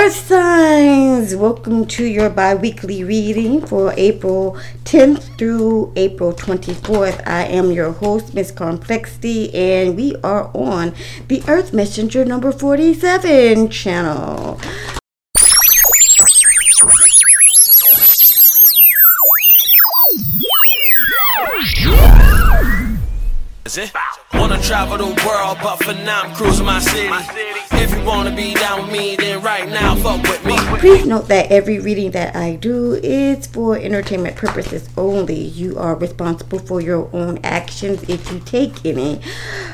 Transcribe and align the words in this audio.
Earth 0.00 0.16
signs, 0.16 1.36
welcome 1.36 1.84
to 1.84 2.06
your 2.06 2.30
bi 2.30 2.54
weekly 2.54 3.04
reading 3.04 3.60
for 3.66 3.92
April 3.98 4.58
10th 4.84 5.36
through 5.36 5.92
April 5.94 6.32
24th. 6.32 7.22
I 7.28 7.44
am 7.44 7.70
your 7.70 7.92
host, 7.92 8.32
Miss 8.32 8.50
Karmplexity, 8.50 9.54
and 9.54 9.96
we 9.96 10.16
are 10.24 10.50
on 10.54 10.94
the 11.28 11.42
Earth 11.46 11.74
Messenger 11.74 12.24
number 12.24 12.50
47 12.50 13.68
channel. 13.68 14.58
Travel 24.70 24.98
the 24.98 25.26
world, 25.26 25.58
but 25.64 25.82
for 25.82 25.92
now 25.92 26.22
I'm 26.22 26.32
cruising 26.32 26.64
my 26.64 26.78
city. 26.78 27.08
If 27.72 27.92
you 27.92 28.04
wanna 28.04 28.30
be 28.30 28.54
down 28.54 28.82
with 28.82 28.92
me, 28.92 29.16
then 29.16 29.42
right 29.42 29.68
now 29.68 29.96
fuck 29.96 30.22
with 30.22 30.46
me. 30.46 30.56
Please 30.78 31.04
note 31.04 31.26
that 31.26 31.50
every 31.50 31.80
reading 31.80 32.12
that 32.12 32.36
I 32.36 32.54
do 32.54 32.94
is 33.02 33.48
for 33.48 33.76
entertainment 33.76 34.36
purposes 34.36 34.88
only. 34.96 35.34
You 35.34 35.76
are 35.76 35.96
responsible 35.96 36.60
for 36.60 36.80
your 36.80 37.10
own 37.12 37.40
actions 37.42 38.04
if 38.04 38.30
you 38.30 38.38
take 38.38 38.86
any. 38.86 39.20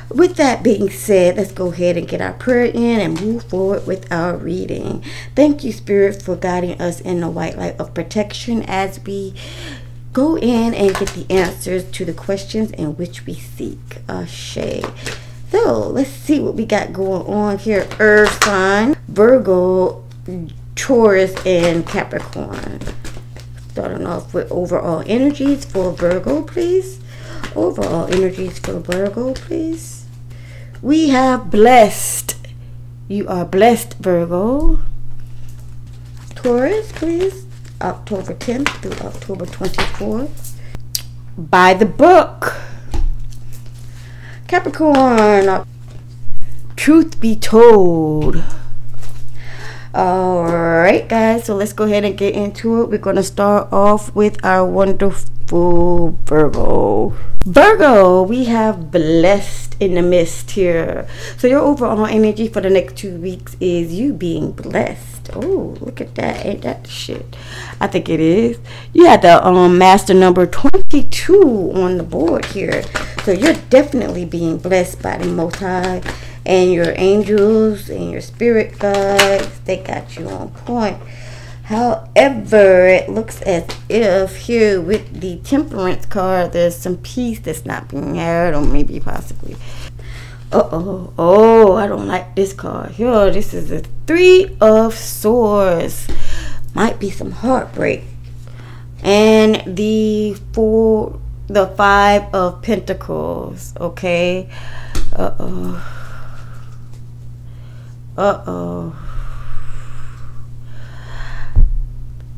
With 0.08 0.36
that 0.36 0.62
being 0.62 0.88
said, 0.88 1.36
let's 1.36 1.52
go 1.52 1.70
ahead 1.70 1.98
and 1.98 2.08
get 2.08 2.22
our 2.22 2.32
prayer 2.32 2.64
in 2.64 2.98
and 2.98 3.20
move 3.20 3.44
forward 3.44 3.86
with 3.86 4.10
our 4.10 4.34
reading. 4.34 5.04
Thank 5.34 5.62
you, 5.62 5.72
Spirit, 5.72 6.22
for 6.22 6.36
guiding 6.36 6.80
us 6.80 7.02
in 7.02 7.20
the 7.20 7.28
white 7.28 7.58
light 7.58 7.78
of 7.78 7.92
protection 7.92 8.62
as 8.62 8.98
we 9.04 9.34
go 10.16 10.38
in 10.38 10.72
and 10.72 10.96
get 10.96 11.10
the 11.10 11.26
answers 11.30 11.84
to 11.90 12.02
the 12.02 12.12
questions 12.14 12.70
in 12.70 12.96
which 12.96 13.26
we 13.26 13.34
seek. 13.34 13.98
Ashe. 14.08 14.80
So 15.50 15.88
let's 15.90 16.08
see 16.08 16.40
what 16.40 16.54
we 16.54 16.64
got 16.64 16.94
going 16.94 17.26
on 17.26 17.58
here. 17.58 17.86
Earth 18.00 18.42
sign, 18.42 18.96
Virgo, 19.08 20.02
Taurus, 20.74 21.34
and 21.44 21.86
Capricorn. 21.86 22.80
Starting 23.68 24.06
off 24.06 24.32
with 24.32 24.50
overall 24.50 25.04
energies 25.06 25.66
for 25.66 25.92
Virgo, 25.92 26.40
please. 26.40 26.98
Overall 27.54 28.06
energies 28.06 28.58
for 28.58 28.80
Virgo, 28.80 29.34
please. 29.34 30.06
We 30.80 31.10
have 31.10 31.50
blessed. 31.50 32.36
You 33.06 33.28
are 33.28 33.44
blessed, 33.44 33.98
Virgo. 33.98 34.80
Taurus, 36.34 36.90
please. 36.92 37.45
October 37.80 38.34
10th 38.34 38.68
through 38.80 39.06
October 39.06 39.46
24th. 39.46 40.52
By 41.36 41.74
the 41.74 41.86
book. 41.86 42.54
Capricorn. 44.48 45.48
Uh, 45.48 45.64
truth 46.76 47.20
be 47.20 47.36
told. 47.36 48.42
Alright, 49.94 51.08
guys, 51.08 51.44
so 51.44 51.56
let's 51.56 51.72
go 51.72 51.84
ahead 51.84 52.04
and 52.04 52.18
get 52.18 52.34
into 52.34 52.82
it. 52.82 52.90
We're 52.90 52.98
going 52.98 53.16
to 53.16 53.22
start 53.22 53.72
off 53.72 54.14
with 54.14 54.44
our 54.44 54.64
wonderful 54.66 56.10
Virgo. 56.26 57.16
Virgo, 57.46 58.22
we 58.22 58.44
have 58.44 58.90
blessed 58.90 59.76
in 59.80 59.94
the 59.94 60.02
mist 60.02 60.50
here. 60.50 61.08
So, 61.38 61.46
your 61.46 61.60
overall 61.60 62.04
energy 62.04 62.48
for 62.48 62.60
the 62.60 62.68
next 62.68 62.96
two 62.96 63.16
weeks 63.16 63.56
is 63.58 63.94
you 63.94 64.12
being 64.12 64.52
blessed. 64.52 65.15
Oh, 65.32 65.76
look 65.80 66.00
at 66.00 66.14
that. 66.16 66.44
Ain't 66.44 66.62
that 66.62 66.84
the 66.84 66.90
shit? 66.90 67.36
I 67.80 67.86
think 67.86 68.08
it 68.08 68.20
is. 68.20 68.58
You 68.92 69.06
had 69.06 69.22
the 69.22 69.44
um, 69.46 69.78
master 69.78 70.14
number 70.14 70.46
22 70.46 71.72
on 71.74 71.96
the 71.96 72.02
board 72.02 72.44
here. 72.46 72.82
So, 73.24 73.32
you're 73.32 73.54
definitely 73.70 74.24
being 74.24 74.58
blessed 74.58 75.02
by 75.02 75.18
the 75.18 75.26
Most 75.26 75.56
High 75.56 76.02
and 76.46 76.72
your 76.72 76.94
angels 76.96 77.90
and 77.90 78.10
your 78.10 78.20
spirit 78.20 78.78
guides. 78.78 79.60
They 79.60 79.78
got 79.78 80.16
you 80.16 80.28
on 80.28 80.50
point. 80.50 80.98
However, 81.64 82.86
it 82.86 83.08
looks 83.08 83.42
as 83.42 83.64
if 83.88 84.36
here 84.36 84.80
with 84.80 85.20
the 85.20 85.38
temperance 85.38 86.06
card, 86.06 86.52
there's 86.52 86.76
some 86.76 86.98
peace 86.98 87.40
that's 87.40 87.66
not 87.66 87.88
being 87.88 88.14
had, 88.14 88.54
or 88.54 88.62
maybe 88.62 89.00
possibly. 89.00 89.56
Uh 90.56 90.66
oh, 90.72 91.12
oh, 91.18 91.72
I 91.74 91.86
don't 91.86 92.06
like 92.06 92.34
this 92.34 92.54
card. 92.54 92.92
Here, 92.92 93.30
this 93.30 93.52
is 93.52 93.68
the 93.68 93.86
Three 94.06 94.56
of 94.58 94.94
Swords. 94.94 96.08
Might 96.74 96.98
be 96.98 97.10
some 97.10 97.30
heartbreak. 97.30 98.04
And 99.02 99.76
the 99.76 100.32
four, 100.54 101.20
the 101.46 101.66
Five 101.66 102.34
of 102.34 102.62
Pentacles. 102.62 103.74
Okay. 103.78 104.48
Uh 105.14 105.34
oh. 105.38 106.24
Uh 108.16 108.42
oh. 108.46 108.96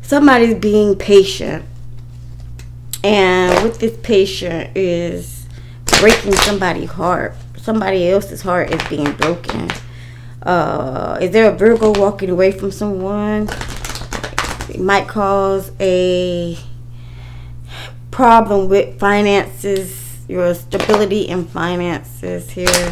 Somebody's 0.01 0.55
being 0.55 0.97
patient. 0.97 1.63
And 3.01 3.63
with 3.63 3.79
this 3.79 3.97
patient 4.03 4.75
is 4.75 5.47
breaking 6.01 6.33
somebody's 6.33 6.89
heart. 6.89 7.33
Somebody 7.69 8.09
else's 8.09 8.41
heart 8.41 8.73
is 8.73 8.81
being 8.89 9.11
broken. 9.11 9.69
Uh, 10.41 11.19
is 11.21 11.29
there 11.29 11.51
a 11.51 11.55
Virgo 11.55 11.91
walking 11.91 12.31
away 12.31 12.51
from 12.51 12.71
someone? 12.71 13.47
It 14.69 14.79
might 14.79 15.07
cause 15.07 15.71
a 15.79 16.57
problem 18.09 18.67
with 18.67 18.97
finances, 18.99 20.17
your 20.27 20.55
stability 20.55 21.27
in 21.27 21.45
finances 21.45 22.49
here. 22.49 22.91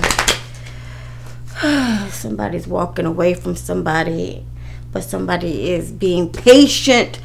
Somebody's 2.11 2.67
walking 2.67 3.07
away 3.07 3.33
from 3.33 3.55
somebody, 3.55 4.45
but 4.91 5.03
somebody 5.03 5.71
is 5.71 5.91
being 5.91 6.31
patient 6.31 7.19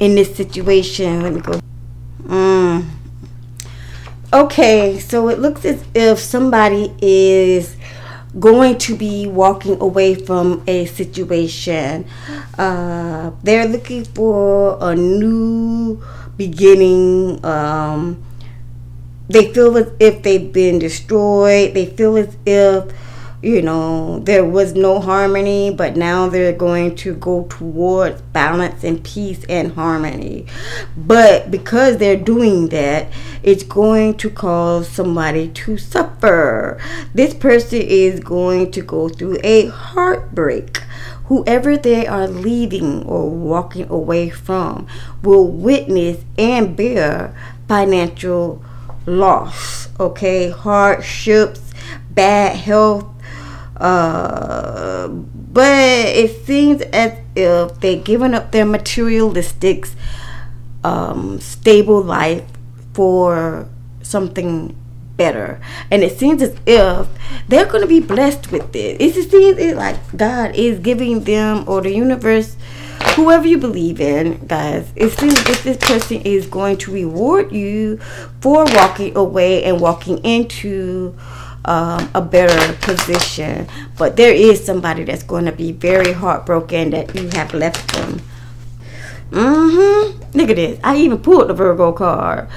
in 0.00 0.14
this 0.14 0.34
situation. 0.34 1.22
Let 1.22 1.34
me 1.34 1.42
go. 1.42 1.60
Mm. 2.22 2.86
Okay, 4.34 4.98
so 4.98 5.28
it 5.28 5.38
looks 5.38 5.64
as 5.64 5.84
if 5.94 6.18
somebody 6.18 6.92
is 7.00 7.76
going 8.36 8.78
to 8.78 8.96
be 8.96 9.28
walking 9.28 9.80
away 9.80 10.16
from 10.16 10.60
a 10.66 10.86
situation. 10.86 12.04
Uh, 12.58 13.30
they're 13.44 13.68
looking 13.68 14.04
for 14.04 14.76
a 14.80 14.96
new 14.96 16.02
beginning. 16.36 17.44
Um, 17.44 18.24
they 19.28 19.54
feel 19.54 19.76
as 19.76 19.92
if 20.00 20.24
they've 20.24 20.52
been 20.52 20.80
destroyed. 20.80 21.74
They 21.74 21.86
feel 21.86 22.16
as 22.16 22.36
if 22.44 22.92
you 23.44 23.60
know, 23.60 24.20
there 24.20 24.44
was 24.44 24.72
no 24.72 25.00
harmony, 25.00 25.70
but 25.70 25.96
now 25.96 26.28
they're 26.28 26.52
going 26.52 26.96
to 26.96 27.14
go 27.14 27.44
towards 27.44 28.22
balance 28.22 28.82
and 28.82 29.04
peace 29.04 29.44
and 29.50 29.72
harmony. 29.72 30.46
But 30.96 31.50
because 31.50 31.98
they're 31.98 32.16
doing 32.16 32.68
that, 32.70 33.08
it's 33.42 33.62
going 33.62 34.16
to 34.16 34.30
cause 34.30 34.88
somebody 34.88 35.48
to 35.48 35.76
suffer. 35.76 36.80
This 37.12 37.34
person 37.34 37.82
is 37.82 38.20
going 38.20 38.70
to 38.70 38.80
go 38.80 39.10
through 39.10 39.38
a 39.44 39.66
heartbreak. 39.66 40.78
Whoever 41.26 41.76
they 41.76 42.06
are 42.06 42.26
leaving 42.26 43.04
or 43.04 43.28
walking 43.28 43.90
away 43.90 44.30
from 44.30 44.86
will 45.22 45.46
witness 45.46 46.24
and 46.38 46.74
bear 46.74 47.36
financial 47.68 48.64
loss, 49.04 49.88
okay? 50.00 50.48
Hardships, 50.48 51.72
bad 52.10 52.56
health 52.56 53.13
uh, 53.84 55.08
but 55.08 56.06
it 56.08 56.46
seems 56.46 56.80
as 56.80 57.18
if 57.36 57.78
they're 57.80 58.00
giving 58.00 58.32
up 58.32 58.50
their 58.50 58.64
materialistic, 58.64 59.86
um, 60.82 61.38
stable 61.38 62.00
life 62.00 62.42
for 62.94 63.68
something 64.00 64.74
better. 65.18 65.60
And 65.90 66.02
it 66.02 66.18
seems 66.18 66.40
as 66.40 66.56
if 66.64 67.08
they're 67.46 67.66
going 67.66 67.82
to 67.82 67.86
be 67.86 68.00
blessed 68.00 68.50
with 68.50 68.74
it. 68.74 69.02
It 69.02 69.12
seems 69.30 69.76
like 69.76 70.16
God 70.16 70.54
is 70.54 70.78
giving 70.78 71.24
them, 71.24 71.64
or 71.68 71.82
the 71.82 71.92
universe, 71.92 72.56
whoever 73.16 73.46
you 73.46 73.58
believe 73.58 74.00
in, 74.00 74.46
guys, 74.46 74.90
it 74.96 75.10
seems 75.10 75.38
if 75.46 75.62
this 75.62 75.76
person 75.76 76.22
is 76.22 76.46
going 76.46 76.78
to 76.78 76.90
reward 76.90 77.52
you 77.52 77.98
for 78.40 78.64
walking 78.64 79.14
away 79.14 79.62
and 79.64 79.78
walking 79.78 80.24
into 80.24 81.14
um, 81.64 82.10
a 82.14 82.20
better 82.20 82.74
position. 82.80 83.66
But 83.96 84.16
there 84.16 84.32
is 84.32 84.64
somebody 84.64 85.04
that's 85.04 85.22
going 85.22 85.46
to 85.46 85.52
be 85.52 85.72
very 85.72 86.12
heartbroken 86.12 86.90
that 86.90 87.14
you 87.14 87.28
have 87.30 87.54
left 87.54 87.92
them. 87.94 88.20
Mm-hmm. 89.30 90.38
Look 90.38 90.50
at 90.50 90.56
this. 90.56 90.80
I 90.84 90.96
even 90.96 91.18
pulled 91.18 91.48
the 91.48 91.54
Virgo 91.54 91.92
card. 91.92 92.48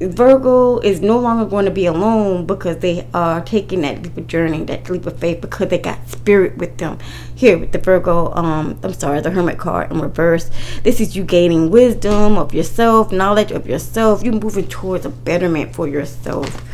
Virgo 0.00 0.78
is 0.78 1.00
no 1.00 1.18
longer 1.18 1.44
going 1.44 1.64
to 1.64 1.72
be 1.72 1.86
alone 1.86 2.46
because 2.46 2.78
they 2.78 3.08
are 3.12 3.40
taking 3.40 3.80
that 3.80 4.00
leap 4.00 4.16
of 4.16 4.28
journey, 4.28 4.62
that 4.64 4.88
leap 4.88 5.04
of 5.06 5.18
faith, 5.18 5.40
because 5.40 5.68
they 5.68 5.78
got 5.78 6.08
spirit 6.08 6.56
with 6.56 6.78
them. 6.78 6.98
Here 7.34 7.58
with 7.58 7.72
the 7.72 7.78
Virgo, 7.78 8.32
um, 8.34 8.78
I'm 8.84 8.92
sorry, 8.92 9.20
the 9.20 9.30
Hermit 9.30 9.58
card 9.58 9.90
in 9.90 10.00
reverse. 10.00 10.52
This 10.84 11.00
is 11.00 11.16
you 11.16 11.24
gaining 11.24 11.70
wisdom 11.70 12.38
of 12.38 12.54
yourself, 12.54 13.10
knowledge 13.10 13.50
of 13.50 13.66
yourself. 13.66 14.22
You're 14.22 14.34
moving 14.34 14.68
towards 14.68 15.04
a 15.04 15.10
betterment 15.10 15.74
for 15.74 15.88
yourself 15.88 16.67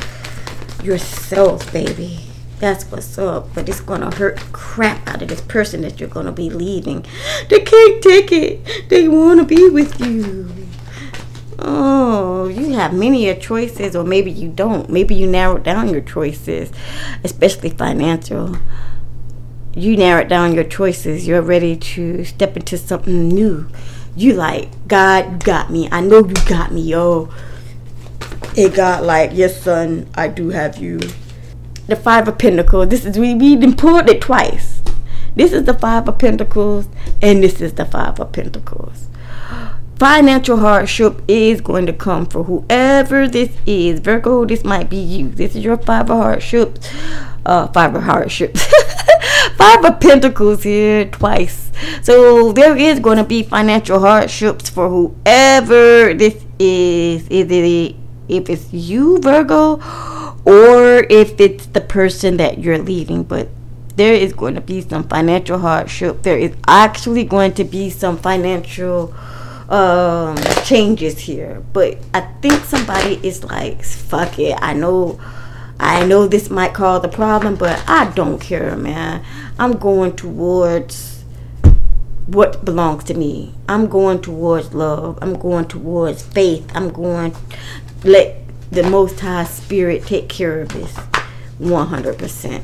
yourself, 0.85 1.73
baby. 1.73 2.21
That's 2.61 2.85
what's 2.85 3.19
up. 3.19 3.49
But 3.55 3.69
it's 3.69 3.81
gonna 3.81 4.15
hurt 4.15 4.39
crap 4.53 5.07
out 5.09 5.23
of 5.23 5.29
this 5.29 5.41
person 5.41 5.83
that 5.83 6.01
you're 6.01 6.09
gonna 6.09 6.33
be 6.33 6.51
leaving. 6.51 7.05
They 7.49 7.61
can't 7.61 8.03
take 8.03 8.33
it. 8.33 8.89
They 8.89 9.09
wanna 9.09 9.45
be 9.45 9.69
with 9.69 10.01
you. 10.01 10.51
Oh, 11.59 12.49
you 12.49 12.73
have 12.75 12.93
many 12.93 13.35
choices, 13.37 13.95
or 13.97 14.05
maybe 14.05 14.31
you 14.31 14.49
don't. 14.49 14.91
Maybe 14.91 15.15
you 15.15 15.27
narrowed 15.27 15.63
down 15.63 15.89
your 15.89 16.01
choices, 16.01 16.71
especially 17.23 17.71
financial. 17.71 18.57
You 19.75 19.97
narrowed 19.97 20.29
down 20.29 20.55
your 20.55 20.65
choices. 20.65 21.27
You're 21.27 21.43
ready 21.43 21.77
to 21.77 22.25
step 22.25 22.57
into 22.57 22.79
something 22.79 23.29
new. 23.29 23.69
You 24.17 24.35
like, 24.35 24.87
God 24.87 25.43
got 25.43 25.71
me. 25.71 25.89
I 25.91 26.01
know 26.01 26.19
you 26.19 26.35
got 26.47 26.73
me, 26.73 26.83
yo. 26.83 27.31
It 28.57 28.75
got 28.75 29.03
like, 29.03 29.31
yes, 29.35 29.63
son, 29.63 30.09
I 30.15 30.29
do 30.29 30.51
have 30.51 30.77
you. 30.77 30.99
The 31.87 31.97
Five 31.97 32.29
of 32.29 32.39
Pentacles. 32.39 32.89
This 32.89 33.05
is, 33.05 33.19
we, 33.19 33.35
we 33.35 33.75
pulled 33.75 34.09
it 34.09 34.21
twice. 34.21 34.81
This 35.35 35.53
is 35.53 35.65
the 35.65 35.75
Five 35.75 36.09
of 36.09 36.19
Pentacles, 36.19 36.89
and 37.21 37.43
this 37.43 37.61
is 37.61 37.75
the 37.75 37.85
Five 37.85 38.21
of 38.21 38.33
Pentacles 38.33 39.09
financial 39.99 40.59
hardship 40.59 41.23
is 41.29 41.61
going 41.61 41.87
to 41.87 41.93
come 41.93 42.27
for 42.27 42.45
whoever 42.45 43.29
this 43.29 43.51
is. 43.67 44.01
Virgo, 44.01 44.45
this 44.45 44.65
might 44.65 44.91
be 44.91 44.97
you. 44.97 45.29
This 45.29 45.55
is 45.55 45.65
your 45.65 45.77
five 45.77 46.11
of 46.11 46.17
hardships. 46.17 46.89
Uh, 47.47 47.69
five 47.69 47.95
of 47.95 48.03
hardships. 48.03 48.65
five 49.57 49.85
of 49.85 50.01
pentacles 50.01 50.63
here 50.63 51.07
twice. 51.07 51.71
So 52.03 52.53
there 52.53 52.77
is 52.77 53.01
going 53.01 53.19
to 53.19 53.25
be 53.25 53.43
financial 53.43 54.01
hardships 54.01 54.69
for 54.69 54.89
whoever 54.89 56.15
this 56.15 56.45
is. 56.59 57.27
Is 57.29 57.51
it 57.51 57.97
if 58.29 58.49
it's 58.49 58.73
you, 58.73 59.19
Virgo, 59.19 59.81
or 60.45 61.07
if 61.11 61.41
it's 61.41 61.67
the 61.67 61.81
person 61.81 62.37
that 62.39 62.59
you're 62.59 62.79
leaving, 62.79 63.23
but 63.23 63.49
there 63.97 64.15
is 64.15 64.33
going 64.33 64.55
to 64.55 64.61
be 64.61 64.81
some 64.81 65.07
financial 65.09 65.59
hardship. 65.59 66.23
There 66.23 66.39
is 66.39 66.55
actually 66.67 67.25
going 67.25 67.53
to 67.55 67.65
be 67.65 67.91
some 67.91 68.19
financial 68.19 69.15
um, 69.69 70.37
changes 70.65 71.19
here. 71.19 71.63
But 71.73 71.99
I 72.13 72.21
think 72.43 72.65
somebody 72.65 73.21
is 73.23 73.45
like, 73.45 73.83
fuck 73.85 74.39
it. 74.39 74.59
I 74.61 74.75
know, 74.75 75.21
I 75.79 76.05
know 76.05 76.27
this 76.27 76.51
might 76.51 76.75
cause 76.75 77.05
a 77.05 77.09
problem, 77.09 77.57
but 77.57 77.83
I 77.89 78.11
don't 78.13 78.41
care, 78.41 78.77
man. 78.77 79.25
I'm 79.59 79.79
going 79.79 80.17
towards 80.17 81.25
what 82.27 82.65
belongs 82.65 83.05
to 83.05 83.15
me. 83.15 83.55
I'm 83.69 83.87
going 83.87 84.21
towards 84.23 84.75
love. 84.75 85.19
I'm 85.23 85.39
going 85.39 85.67
towards 85.67 86.23
faith. 86.23 86.71
I'm 86.75 86.91
going 86.91 87.35
let 88.05 88.37
the 88.71 88.83
Most 88.83 89.19
High 89.21 89.45
Spirit 89.45 90.05
take 90.07 90.29
care 90.29 90.61
of 90.61 90.69
this 90.69 90.95
100%. 91.59 92.63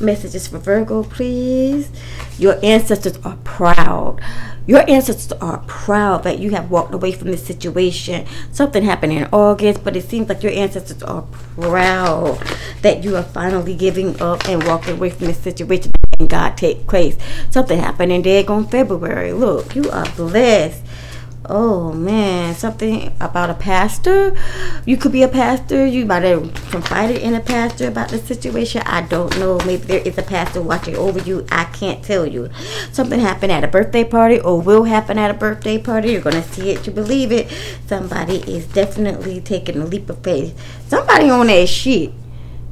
Messages 0.00 0.48
for 0.48 0.58
Virgo, 0.58 1.04
please. 1.04 1.90
Your 2.38 2.58
ancestors 2.64 3.18
are 3.24 3.36
proud. 3.44 4.20
Your 4.66 4.88
ancestors 4.90 5.32
are 5.40 5.58
proud 5.68 6.24
that 6.24 6.40
you 6.40 6.50
have 6.50 6.70
walked 6.70 6.92
away 6.92 7.12
from 7.12 7.30
this 7.30 7.44
situation. 7.44 8.26
Something 8.50 8.82
happened 8.82 9.12
in 9.12 9.28
August, 9.32 9.84
but 9.84 9.96
it 9.96 10.08
seems 10.08 10.28
like 10.28 10.42
your 10.42 10.52
ancestors 10.52 11.02
are 11.04 11.22
proud 11.60 12.38
that 12.82 13.04
you 13.04 13.16
are 13.16 13.22
finally 13.22 13.76
giving 13.76 14.20
up 14.20 14.48
and 14.48 14.64
walking 14.66 14.94
away 14.94 15.10
from 15.10 15.28
this 15.28 15.38
situation 15.38 15.92
and 16.18 16.28
God 16.28 16.56
take 16.56 16.86
place. 16.86 17.16
Something 17.50 17.78
happened 17.78 18.12
in 18.12 18.22
Dagon 18.22 18.66
February. 18.66 19.32
Look, 19.32 19.76
you 19.76 19.88
are 19.90 20.08
blessed 20.16 20.82
oh 21.52 21.92
man, 21.92 22.54
something 22.54 23.12
about 23.20 23.50
a 23.50 23.54
pastor. 23.54 24.34
You 24.86 24.96
could 24.96 25.12
be 25.12 25.22
a 25.22 25.28
pastor. 25.28 25.84
You 25.86 26.06
might 26.06 26.22
have 26.22 26.52
confided 26.70 27.18
in 27.18 27.34
a 27.34 27.40
pastor 27.40 27.88
about 27.88 28.08
the 28.08 28.18
situation. 28.18 28.82
I 28.86 29.02
don't 29.02 29.38
know. 29.38 29.58
Maybe 29.66 29.84
there 29.84 30.00
is 30.00 30.16
a 30.16 30.22
pastor 30.22 30.62
watching 30.62 30.96
over 30.96 31.20
you. 31.20 31.46
I 31.52 31.64
can't 31.64 32.02
tell 32.02 32.26
you. 32.26 32.48
Something 32.90 33.20
happened 33.20 33.52
at 33.52 33.64
a 33.64 33.68
birthday 33.68 34.02
party 34.02 34.40
or 34.40 34.62
will 34.62 34.84
happen 34.84 35.18
at 35.18 35.30
a 35.30 35.34
birthday 35.34 35.78
party. 35.78 36.12
You're 36.12 36.22
going 36.22 36.42
to 36.42 36.48
see 36.48 36.70
it 36.70 36.86
You 36.86 36.92
believe 36.92 37.30
it. 37.30 37.52
Somebody 37.86 38.36
is 38.50 38.66
definitely 38.66 39.42
taking 39.42 39.76
a 39.76 39.84
leap 39.84 40.08
of 40.08 40.24
faith. 40.24 40.58
Somebody 40.88 41.28
on 41.28 41.48
that 41.48 41.68
shit 41.68 42.12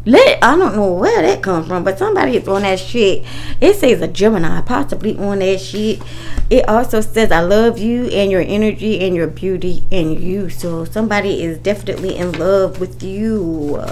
let 0.07 0.43
I 0.43 0.57
don't 0.57 0.75
know 0.75 0.93
where 0.95 1.21
that 1.23 1.43
come 1.43 1.67
from, 1.67 1.85
but 1.85 1.99
somebody 1.99 2.37
is 2.37 2.49
on 2.49 2.63
that 2.63 2.79
shit. 2.79 3.25
It 3.61 3.77
says 3.77 4.01
a 4.01 4.09
Gemini, 4.09 4.63
possibly 4.63 5.17
on 5.19 5.41
that 5.41 5.61
shit. 5.61 6.01
It 6.49 6.67
also 6.69 7.01
says 7.01 7.31
I 7.31 7.41
love 7.41 7.79
you 7.79 8.07
and 8.07 8.31
your 8.31 8.41
energy 8.41 9.01
and 9.01 9.15
your 9.15 9.27
beauty 9.27 9.85
and 9.93 10.19
you. 10.19 10.49
So 10.49 10.85
somebody 10.85 11.43
is 11.43 11.59
definitely 11.59 12.17
in 12.17 12.33
love 12.33 12.81
with 12.81 13.03
you. 13.03 13.83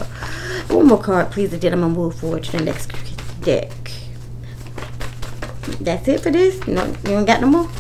one 0.69 0.87
more 0.87 1.03
card, 1.03 1.31
please, 1.31 1.53
and 1.53 1.61
then 1.61 1.75
I'm 1.75 1.81
gonna 1.81 1.93
move 1.93 2.15
forward 2.15 2.45
to 2.45 2.53
the 2.53 2.65
next 2.65 2.91
deck. 3.43 3.71
That's 5.81 6.09
it 6.09 6.21
for 6.21 6.31
this. 6.31 6.67
No, 6.67 6.87
you 7.05 7.19
ain't 7.19 7.27
got 7.27 7.43
no 7.43 7.47
more. 7.49 7.71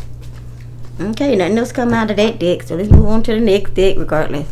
Okay, 1.01 1.37
nothing 1.37 1.59
else 1.59 1.71
come 1.71 1.93
out 1.93 2.11
of 2.11 2.17
that 2.17 2.41
deck. 2.41 2.63
So 2.65 2.75
let's 2.75 2.91
move 2.91 3.07
on 3.07 3.23
to 3.25 3.35
the 3.35 3.41
next 3.41 3.75
deck 3.75 3.97
regardless. 3.99 4.49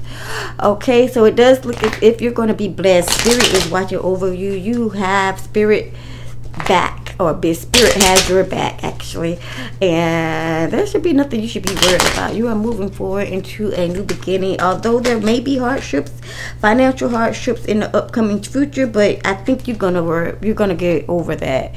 Okay, 0.62 1.08
so 1.08 1.24
it 1.24 1.34
does 1.34 1.64
look 1.64 1.82
as 1.82 2.00
if 2.02 2.20
you're 2.20 2.32
going 2.32 2.48
to 2.48 2.54
be 2.54 2.68
blessed. 2.68 3.10
Spirit 3.10 3.52
is 3.52 3.68
watching 3.68 3.98
over 3.98 4.32
you. 4.32 4.52
You 4.52 4.90
have 4.90 5.40
spirit 5.40 5.92
back 6.68 7.14
or 7.18 7.32
spirit 7.54 7.94
has 7.94 8.28
your 8.28 8.44
back 8.44 8.82
actually 8.82 9.38
and 9.80 10.72
there 10.72 10.86
should 10.86 11.02
be 11.02 11.12
nothing 11.12 11.40
you 11.40 11.48
should 11.48 11.62
be 11.62 11.74
worried 11.74 12.00
about 12.12 12.34
you 12.34 12.48
are 12.48 12.54
moving 12.54 12.90
forward 12.90 13.28
into 13.28 13.72
a 13.72 13.88
new 13.88 14.02
beginning 14.02 14.60
although 14.60 14.98
there 14.98 15.20
may 15.20 15.38
be 15.38 15.58
hardships 15.58 16.12
financial 16.60 17.10
hardships 17.10 17.64
in 17.66 17.80
the 17.80 17.96
upcoming 17.96 18.42
future 18.42 18.86
but 18.86 19.24
i 19.26 19.34
think 19.34 19.68
you're 19.68 19.76
gonna 19.76 20.02
work 20.02 20.42
you're 20.42 20.54
gonna 20.54 20.74
get 20.74 21.06
over 21.08 21.36
that 21.36 21.74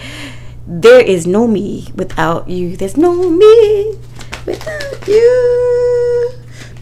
there 0.66 1.02
is 1.02 1.28
no 1.28 1.48
me 1.48 1.88
without 1.96 2.50
you 2.50 2.76
there's 2.78 2.98
no 2.98 3.30
me 3.30 3.98
without 4.46 5.08
you. 5.08 6.32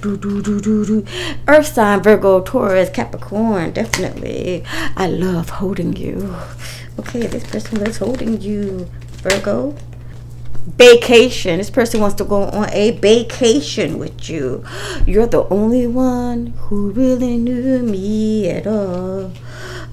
Do, 0.01 0.15
do, 0.15 0.41
do, 0.41 0.61
do, 0.61 0.85
do. 0.85 1.05
Earth 1.47 1.67
sign, 1.67 2.03
Virgo, 2.03 2.41
Taurus, 2.41 2.89
Capricorn, 2.89 3.71
definitely. 3.71 4.63
I 4.95 5.07
love 5.07 5.49
holding 5.49 5.95
you. 5.95 6.35
Okay, 6.99 7.25
this 7.27 7.45
person 7.49 7.83
loves 7.83 7.97
holding 7.97 8.39
you, 8.39 8.87
Virgo. 9.23 9.75
Vacation. 10.77 11.57
This 11.57 11.69
person 11.69 11.99
wants 12.01 12.15
to 12.17 12.25
go 12.25 12.43
on 12.43 12.69
a 12.71 12.91
vacation 12.91 13.97
with 13.97 14.29
you. 14.29 14.63
You're 15.05 15.25
the 15.25 15.47
only 15.49 15.87
one 15.87 16.47
who 16.57 16.91
really 16.91 17.37
knew 17.37 17.81
me 17.81 18.49
at 18.49 18.67
all. 18.67 19.31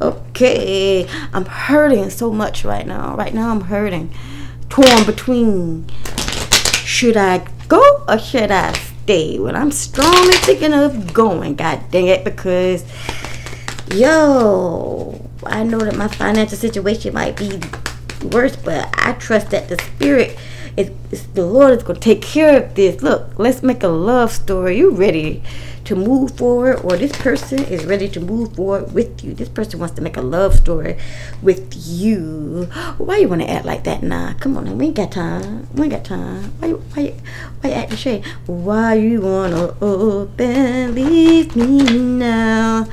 Okay, 0.00 1.08
I'm 1.32 1.46
hurting 1.46 2.10
so 2.10 2.30
much 2.30 2.64
right 2.64 2.86
now. 2.86 3.16
Right 3.16 3.32
now, 3.32 3.50
I'm 3.50 3.62
hurting. 3.62 4.12
Torn 4.68 5.04
between 5.06 5.86
should 6.84 7.16
I 7.16 7.46
go 7.68 8.04
or 8.08 8.18
should 8.18 8.50
I 8.50 8.72
stay? 8.72 9.38
Well, 9.38 9.56
I'm 9.56 9.70
strongly 9.70 10.34
thinking 10.34 10.72
of 10.72 11.12
going, 11.12 11.54
god 11.56 11.90
dang 11.90 12.08
it, 12.08 12.24
because 12.24 12.84
yo, 13.94 15.20
I 15.44 15.62
know 15.62 15.78
that 15.78 15.96
my 15.96 16.08
financial 16.08 16.56
situation 16.58 17.14
might 17.14 17.36
be 17.36 17.60
worse, 18.32 18.56
but 18.56 18.88
I 18.98 19.12
trust 19.14 19.50
that 19.50 19.68
the 19.68 19.76
spirit 19.78 20.36
is 20.76 21.26
the 21.34 21.46
Lord 21.46 21.78
is 21.78 21.82
gonna 21.82 22.00
take 22.00 22.22
care 22.22 22.62
of 22.62 22.74
this. 22.74 23.02
Look, 23.02 23.38
let's 23.38 23.62
make 23.62 23.82
a 23.82 23.88
love 23.88 24.32
story. 24.32 24.78
You 24.78 24.90
ready? 24.90 25.42
to 25.84 25.94
move 25.94 26.36
forward 26.36 26.80
or 26.82 26.96
this 26.96 27.12
person 27.12 27.62
is 27.64 27.84
ready 27.84 28.08
to 28.08 28.20
move 28.20 28.54
forward 28.56 28.92
with 28.92 29.22
you. 29.22 29.34
This 29.34 29.48
person 29.48 29.78
wants 29.78 29.94
to 29.96 30.02
make 30.02 30.16
a 30.16 30.22
love 30.22 30.54
story 30.54 30.96
with 31.42 31.74
you. 31.76 32.68
Why 32.96 33.18
you 33.18 33.28
want 33.28 33.42
to 33.42 33.50
act 33.50 33.66
like 33.66 33.84
that? 33.84 34.02
Nah, 34.02 34.34
come 34.34 34.56
on, 34.56 34.78
we 34.78 34.86
ain't 34.86 34.96
got 34.96 35.12
time. 35.12 35.68
We 35.74 35.84
ain't 35.84 35.92
got 35.92 36.04
time. 36.04 36.52
Why 36.58 36.68
you, 36.68 36.76
why 36.94 37.02
you, 37.02 37.14
why 37.60 37.70
you 37.70 37.74
acting 37.74 37.96
shady? 37.96 38.28
Why 38.46 38.94
you 38.94 39.20
wanna 39.20 39.76
open 39.80 40.94
leave 40.94 41.54
me 41.54 41.98
now? 41.98 42.84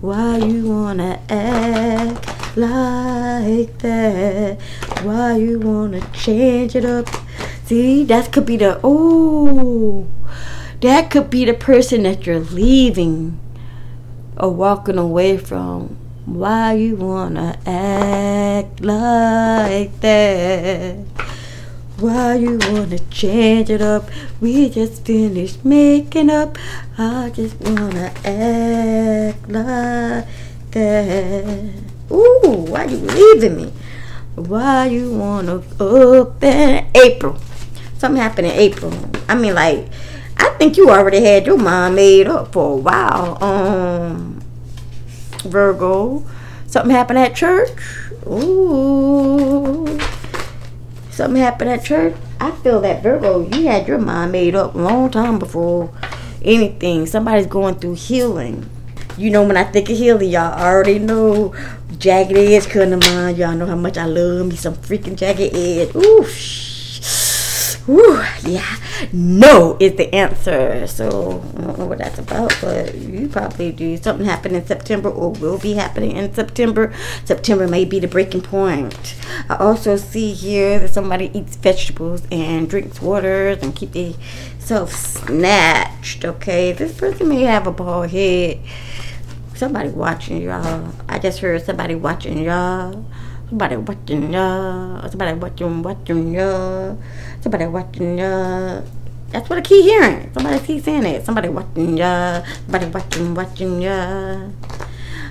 Why 0.00 0.38
you 0.38 0.68
wanna 0.68 1.20
act 1.28 2.56
like 2.56 3.78
that? 3.78 4.60
Why 5.02 5.36
you 5.36 5.58
wanna 5.58 6.00
change 6.12 6.74
it 6.74 6.84
up? 6.84 7.08
See, 7.68 8.02
that 8.04 8.32
could 8.32 8.46
be 8.46 8.56
the 8.56 8.80
oh 8.82 10.06
that 10.80 11.10
could 11.10 11.28
be 11.28 11.44
the 11.44 11.52
person 11.52 12.04
that 12.04 12.24
you're 12.24 12.40
leaving 12.40 13.38
or 14.38 14.54
walking 14.54 14.96
away 14.96 15.36
from. 15.36 15.98
Why 16.24 16.72
you 16.72 16.96
wanna 16.96 17.58
act 17.66 18.80
like 18.80 20.00
that? 20.00 20.96
Why 22.00 22.36
you 22.36 22.56
wanna 22.70 23.00
change 23.10 23.68
it 23.68 23.82
up? 23.82 24.08
We 24.40 24.70
just 24.70 25.04
finished 25.04 25.62
making 25.62 26.30
up. 26.30 26.56
I 26.96 27.28
just 27.34 27.60
wanna 27.60 28.10
act 28.24 29.46
like 29.46 30.26
that. 30.70 31.72
Ooh, 32.10 32.64
why 32.66 32.84
you 32.84 32.96
leaving 32.96 33.56
me? 33.56 33.72
Why 34.36 34.86
you 34.86 35.12
wanna 35.12 35.62
open 35.78 36.86
April? 36.94 37.38
Something 37.98 38.22
happened 38.22 38.46
in 38.46 38.54
April. 38.54 38.94
I 39.28 39.34
mean, 39.34 39.54
like 39.54 39.88
I 40.38 40.50
think 40.50 40.76
you 40.76 40.88
already 40.90 41.22
had 41.22 41.46
your 41.46 41.58
mind 41.58 41.96
made 41.96 42.28
up 42.28 42.52
for 42.52 42.74
a 42.74 42.76
while. 42.76 43.42
Um, 43.42 44.40
Virgo. 45.42 46.24
Something 46.66 46.92
happened 46.92 47.18
at 47.18 47.34
church. 47.34 47.70
Ooh. 48.26 49.98
Something 51.10 51.42
happened 51.42 51.70
at 51.70 51.84
church. 51.84 52.14
I 52.40 52.52
feel 52.52 52.80
that 52.82 53.02
Virgo, 53.02 53.48
you 53.48 53.66
had 53.66 53.88
your 53.88 53.98
mind 53.98 54.32
made 54.32 54.54
up 54.54 54.74
a 54.74 54.78
long 54.78 55.10
time 55.10 55.38
before 55.38 55.92
anything. 56.42 57.06
Somebody's 57.06 57.46
going 57.46 57.76
through 57.76 57.94
healing. 57.94 58.68
You 59.16 59.30
know, 59.30 59.42
when 59.42 59.56
I 59.56 59.64
think 59.64 59.90
of 59.90 59.96
healing, 59.96 60.30
y'all 60.30 60.52
already 60.52 61.00
know 61.00 61.54
jagged 61.98 62.36
edge 62.36 62.66
to 62.66 62.96
mind. 62.96 63.38
Y'all 63.38 63.56
know 63.56 63.66
how 63.66 63.74
much 63.74 63.98
I 63.98 64.04
love 64.04 64.46
me 64.46 64.54
some 64.54 64.74
freaking 64.74 65.16
jagged 65.16 65.52
edge. 65.52 65.96
Ooh, 65.96 66.24
Whew, 67.88 68.22
yeah, 68.44 68.76
no 69.14 69.78
is 69.80 69.94
the 69.94 70.14
answer. 70.14 70.86
So 70.86 71.42
I 71.56 71.62
don't 71.62 71.78
know 71.78 71.86
what 71.86 71.96
that's 71.96 72.18
about, 72.18 72.54
but 72.60 72.94
you 72.94 73.28
probably 73.28 73.72
do. 73.72 73.96
Something 73.96 74.26
happened 74.26 74.56
in 74.56 74.66
September 74.66 75.08
or 75.08 75.32
will 75.32 75.58
be 75.58 75.72
happening 75.72 76.14
in 76.14 76.34
September. 76.34 76.92
September 77.24 77.66
may 77.66 77.86
be 77.86 77.98
the 77.98 78.06
breaking 78.06 78.42
point. 78.42 79.16
I 79.48 79.56
also 79.56 79.96
see 79.96 80.34
here 80.34 80.78
that 80.80 80.92
somebody 80.92 81.30
eats 81.32 81.56
vegetables 81.56 82.24
and 82.30 82.68
drinks 82.68 83.00
waters 83.00 83.62
and 83.62 83.74
keep 83.74 83.92
themselves 83.92 84.94
snatched. 84.94 86.26
Okay, 86.26 86.72
this 86.72 86.94
person 86.94 87.30
may 87.30 87.44
have 87.44 87.66
a 87.66 87.72
bald 87.72 88.10
head. 88.10 88.60
Somebody 89.54 89.88
watching 89.88 90.42
y'all. 90.42 90.92
I 91.08 91.18
just 91.18 91.38
heard 91.38 91.64
somebody 91.64 91.94
watching 91.94 92.36
y'all. 92.44 93.06
Somebody 93.48 93.76
watching 93.76 94.32
ya. 94.32 95.08
Somebody 95.08 95.32
watching, 95.40 95.82
watching 95.82 96.34
ya. 96.34 96.94
Somebody 97.40 97.66
watching 97.66 98.18
ya. 98.18 98.82
That's 99.30 99.48
what 99.48 99.58
I 99.58 99.62
keep 99.62 99.84
hearing. 99.84 100.30
Somebody 100.34 100.60
keep 100.60 100.84
saying 100.84 101.06
it. 101.06 101.24
Somebody 101.24 101.48
watching 101.48 101.96
ya. 101.96 102.44
Somebody 102.66 102.86
watching, 102.92 103.34
watching 103.34 103.80
ya. 103.80 104.52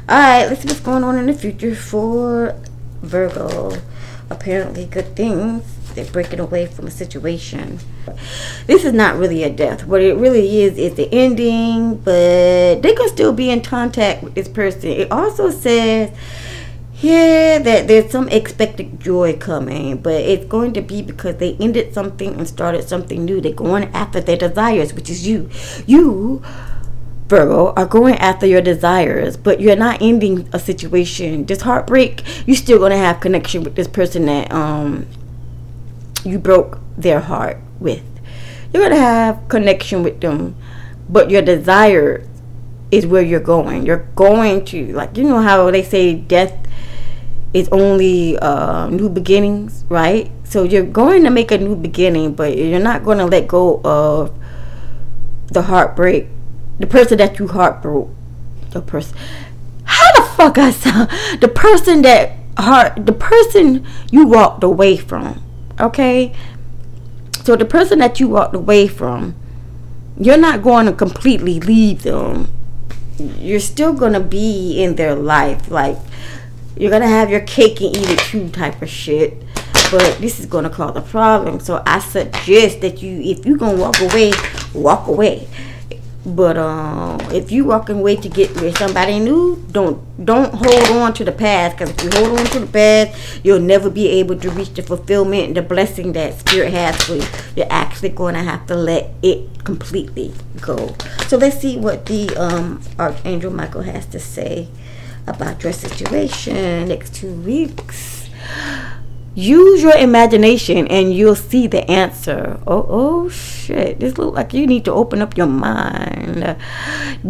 Alright, 0.10 0.50
let's 0.50 0.62
see 0.62 0.68
what's 0.68 0.80
going 0.80 1.04
on 1.04 1.18
in 1.18 1.28
the 1.28 1.34
future 1.34 1.76
for 1.76 2.56
Virgo. 3.02 3.78
Apparently, 4.30 4.86
good 4.86 5.16
things. 5.16 5.64
They're 5.94 6.06
breaking 6.06 6.40
away 6.40 6.66
from 6.66 6.88
a 6.88 6.92
situation. 6.92 7.80
This 8.66 8.86
is 8.86 8.94
not 8.94 9.18
really 9.18 9.44
a 9.44 9.50
death. 9.50 9.86
What 9.86 10.02
it 10.02 10.16
really 10.16 10.62
is 10.62 10.78
is 10.78 10.96
the 10.96 11.12
ending, 11.14 11.98
but 11.98 12.82
they 12.82 12.94
can 12.96 13.10
still 13.10 13.34
be 13.34 13.50
in 13.50 13.62
contact 13.62 14.24
with 14.24 14.34
this 14.34 14.48
person. 14.48 14.90
It 14.90 15.12
also 15.12 15.50
says 15.50 16.12
yeah, 17.00 17.60
that 17.60 17.88
there's 17.88 18.12
some 18.12 18.28
expected 18.30 19.00
joy 19.00 19.38
coming, 19.38 19.98
but 19.98 20.16
it's 20.16 20.46
going 20.46 20.74
to 20.74 20.82
be 20.82 21.04
because 21.04 21.36
they 21.38 21.56
ended 21.58 21.94
something 21.94 22.34
and 22.34 22.48
started 22.48 22.88
something 22.88 23.24
new. 23.24 23.40
They're 23.40 23.54
going 23.54 23.86
after 23.94 24.20
their 24.20 24.38
desires, 24.38 24.94
which 24.94 25.08
is 25.10 25.28
you. 25.28 25.50
You, 25.86 26.42
Virgo, 27.28 27.72
are 27.74 27.86
going 27.86 28.16
after 28.16 28.48
your 28.48 28.62
desires, 28.62 29.38
but 29.38 29.62
you're 29.62 29.76
not 29.76 30.02
ending 30.02 30.50
a 30.52 30.58
situation. 30.58 31.46
This 31.46 31.62
heartbreak, 31.62 32.24
you're 32.48 32.56
still 32.56 32.80
gonna 32.80 32.98
have 32.98 33.20
connection 33.20 33.64
with 33.64 33.76
this 33.76 33.88
person 33.88 34.26
that 34.26 34.52
um 34.52 35.06
you 36.24 36.40
broke 36.40 36.80
their 36.98 37.20
heart 37.20 37.58
with. 37.80 38.04
You're 38.74 38.82
gonna 38.82 38.96
have 38.96 39.48
connection 39.50 40.02
with 40.02 40.20
them, 40.22 40.56
but 41.08 41.30
your 41.30 41.44
desire 41.44 42.28
is 42.90 43.06
where 43.06 43.22
you're 43.22 43.40
going. 43.40 43.86
You're 43.86 44.08
going 44.16 44.66
to 44.66 44.94
like 44.94 45.16
you 45.16 45.26
know 45.26 45.42
how 45.42 45.70
they 45.70 45.84
say 45.84 46.16
death 46.16 46.67
it's 47.54 47.70
only 47.72 48.38
uh, 48.38 48.88
new 48.90 49.10
beginnings, 49.10 49.86
right? 49.90 50.32
So 50.44 50.64
you're 50.64 50.84
going 50.86 51.24
to 51.24 51.30
make 51.30 51.52
a 51.52 51.58
new 51.58 51.76
beginning, 51.76 52.34
but 52.34 52.58
you're 52.58 52.80
not 52.80 53.04
going 53.04 53.18
to 53.18 53.26
let 53.26 53.48
go 53.48 53.82
of 53.84 54.38
the 55.48 55.64
heartbreak, 55.64 56.28
the 56.80 56.88
person 56.88 57.18
that 57.20 57.40
you 57.40 57.48
heartbroke, 57.48 58.14
the 58.72 58.82
person. 58.82 59.18
How 59.86 60.12
the 60.16 60.22
fuck 60.36 60.58
I 60.58 60.72
sound? 60.72 61.10
The 61.42 61.48
person 61.48 62.02
that 62.02 62.34
heart, 62.58 63.06
the 63.06 63.14
person 63.14 63.86
you 64.12 64.28
walked 64.28 64.64
away 64.64 64.98
from, 64.98 65.42
okay? 65.80 66.36
So 67.44 67.56
the 67.56 67.66
person 67.66 68.00
that 68.00 68.20
you 68.20 68.30
walked 68.30 68.56
away 68.56 68.88
from, 68.88 69.36
you're 70.20 70.38
not 70.38 70.62
going 70.62 70.86
to 70.88 70.92
completely 70.92 71.60
leave 71.60 72.04
them. 72.04 72.52
You're 73.20 73.62
still 73.62 73.94
going 73.94 74.14
to 74.14 74.20
be 74.20 74.84
in 74.84 74.96
their 74.96 75.16
life, 75.16 75.72
like 75.72 75.98
you're 76.80 76.92
gonna 76.92 77.08
have 77.08 77.30
your 77.30 77.42
cake 77.42 77.82
and 77.82 77.96
eat 77.96 78.10
it 78.10 78.20
too 78.20 78.50
type 78.50 78.82
of 78.82 78.90
shit. 78.90 79.42
But 79.90 80.18
this 80.20 80.40
is 80.40 80.46
gonna 80.46 80.70
cause 80.70 80.96
a 80.96 81.02
problem. 81.02 81.60
So 81.60 81.82
I 81.86 82.00
suggest 82.00 82.82
that 82.82 83.02
you, 83.02 83.22
if 83.22 83.46
you're 83.46 83.58
gonna 83.58 83.80
walk 83.80 84.00
away, 84.02 84.34
walk 84.74 85.08
away. 85.08 85.48
But 86.28 86.58
um, 86.58 87.22
if 87.32 87.54
you 87.54 87.64
walking 87.64 88.00
away 88.00 88.18
to 88.18 88.28
get 88.28 88.54
with 88.60 88.78
somebody 88.78 89.18
new, 89.18 89.64
don't 89.72 90.04
don't 90.26 90.54
hold 90.54 90.98
on 90.98 91.14
to 91.14 91.24
the 91.24 91.32
past. 91.32 91.78
Because 91.78 91.92
if 91.92 92.04
you 92.04 92.10
hold 92.20 92.38
on 92.38 92.46
to 92.48 92.60
the 92.60 92.68
past, 92.68 93.40
you'll 93.46 93.62
never 93.62 93.90
be 93.90 94.10
able 94.10 94.38
to 94.40 94.50
reach 94.50 94.74
the 94.74 94.84
fulfillment 94.84 95.46
and 95.46 95.56
the 95.56 95.62
blessing 95.62 96.12
that 96.14 96.38
spirit 96.38 96.74
has 96.74 97.02
for 97.02 97.16
you. 97.16 97.24
You're 97.56 97.72
actually 97.72 98.10
going 98.10 98.34
to 98.34 98.44
have 98.44 98.68
to 98.68 98.76
let 98.76 99.12
it 99.24 99.64
completely 99.64 100.34
go. 100.60 100.96
So 101.28 101.38
let's 101.38 101.62
see 101.62 101.78
what 101.78 102.06
the 102.08 102.36
um, 102.36 102.82
Archangel 103.00 103.52
Michael 103.52 103.84
has 103.84 104.06
to 104.08 104.20
say 104.20 104.68
about 105.28 105.64
your 105.64 105.74
situation 105.74 106.88
next 106.88 107.14
two 107.14 107.34
weeks. 107.42 108.30
Use 109.36 109.84
your 109.84 109.96
imagination 109.96 110.88
and 110.88 111.14
you'll 111.14 111.36
see 111.36 111.68
the 111.68 111.90
answer. 111.92 112.60
Oh, 112.66 112.86
oh 112.90 113.30
shit. 113.30 114.00
This 114.00 114.18
looks 114.18 114.36
like 114.36 114.54
you 114.54 114.66
need 114.66 114.86
to 114.86 114.92
open 114.92 115.22
up 115.22 115.38
your 115.38 115.46
mind. 115.46 116.58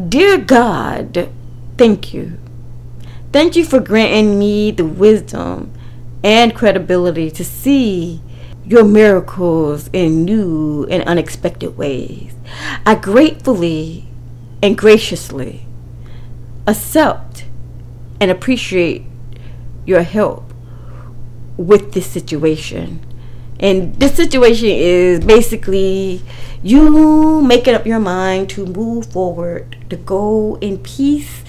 Dear 0.08 0.38
God, 0.38 1.30
thank 1.77 2.13
you. 2.13 2.38
Thank 3.34 3.58
you 3.58 3.66
for 3.66 3.82
granting 3.82 4.39
me 4.39 4.72
the 4.72 4.86
wisdom 4.86 5.74
and 6.24 6.56
credibility 6.56 7.30
to 7.32 7.44
see 7.44 8.22
your 8.66 8.86
miracles 8.86 9.89
in 9.92 10.24
new 10.24 10.86
and 10.89 11.04
unexpected 11.04 11.77
ways. 11.77 12.34
I 12.86 12.96
gratefully 12.96 14.08
and 14.63 14.77
graciously 14.77 15.66
accept 16.66 17.47
and 18.20 18.32
appreciate 18.32 19.04
your 19.86 20.04
help 20.04 20.54
with 21.58 21.94
this 21.94 22.06
situation. 22.06 23.04
And 23.60 23.96
this 23.96 24.16
situation 24.16 24.70
is 24.70 25.20
basically 25.26 26.22
you 26.62 27.42
making 27.42 27.74
up 27.74 27.86
your 27.86 28.00
mind 28.00 28.50
to 28.52 28.66
move 28.66 29.12
forward, 29.12 29.78
to 29.90 29.96
go 29.96 30.58
in 30.62 30.78
peace, 30.80 31.44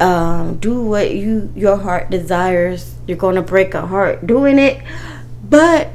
um, 0.00 0.56
do 0.58 0.82
what 0.82 1.14
you 1.14 1.52
your 1.56 1.76
heart 1.76 2.10
desires. 2.10 2.94
You're 3.06 3.16
gonna 3.16 3.42
break 3.42 3.74
a 3.74 3.86
heart 3.86 4.26
doing 4.26 4.58
it, 4.58 4.82
but 5.48 5.90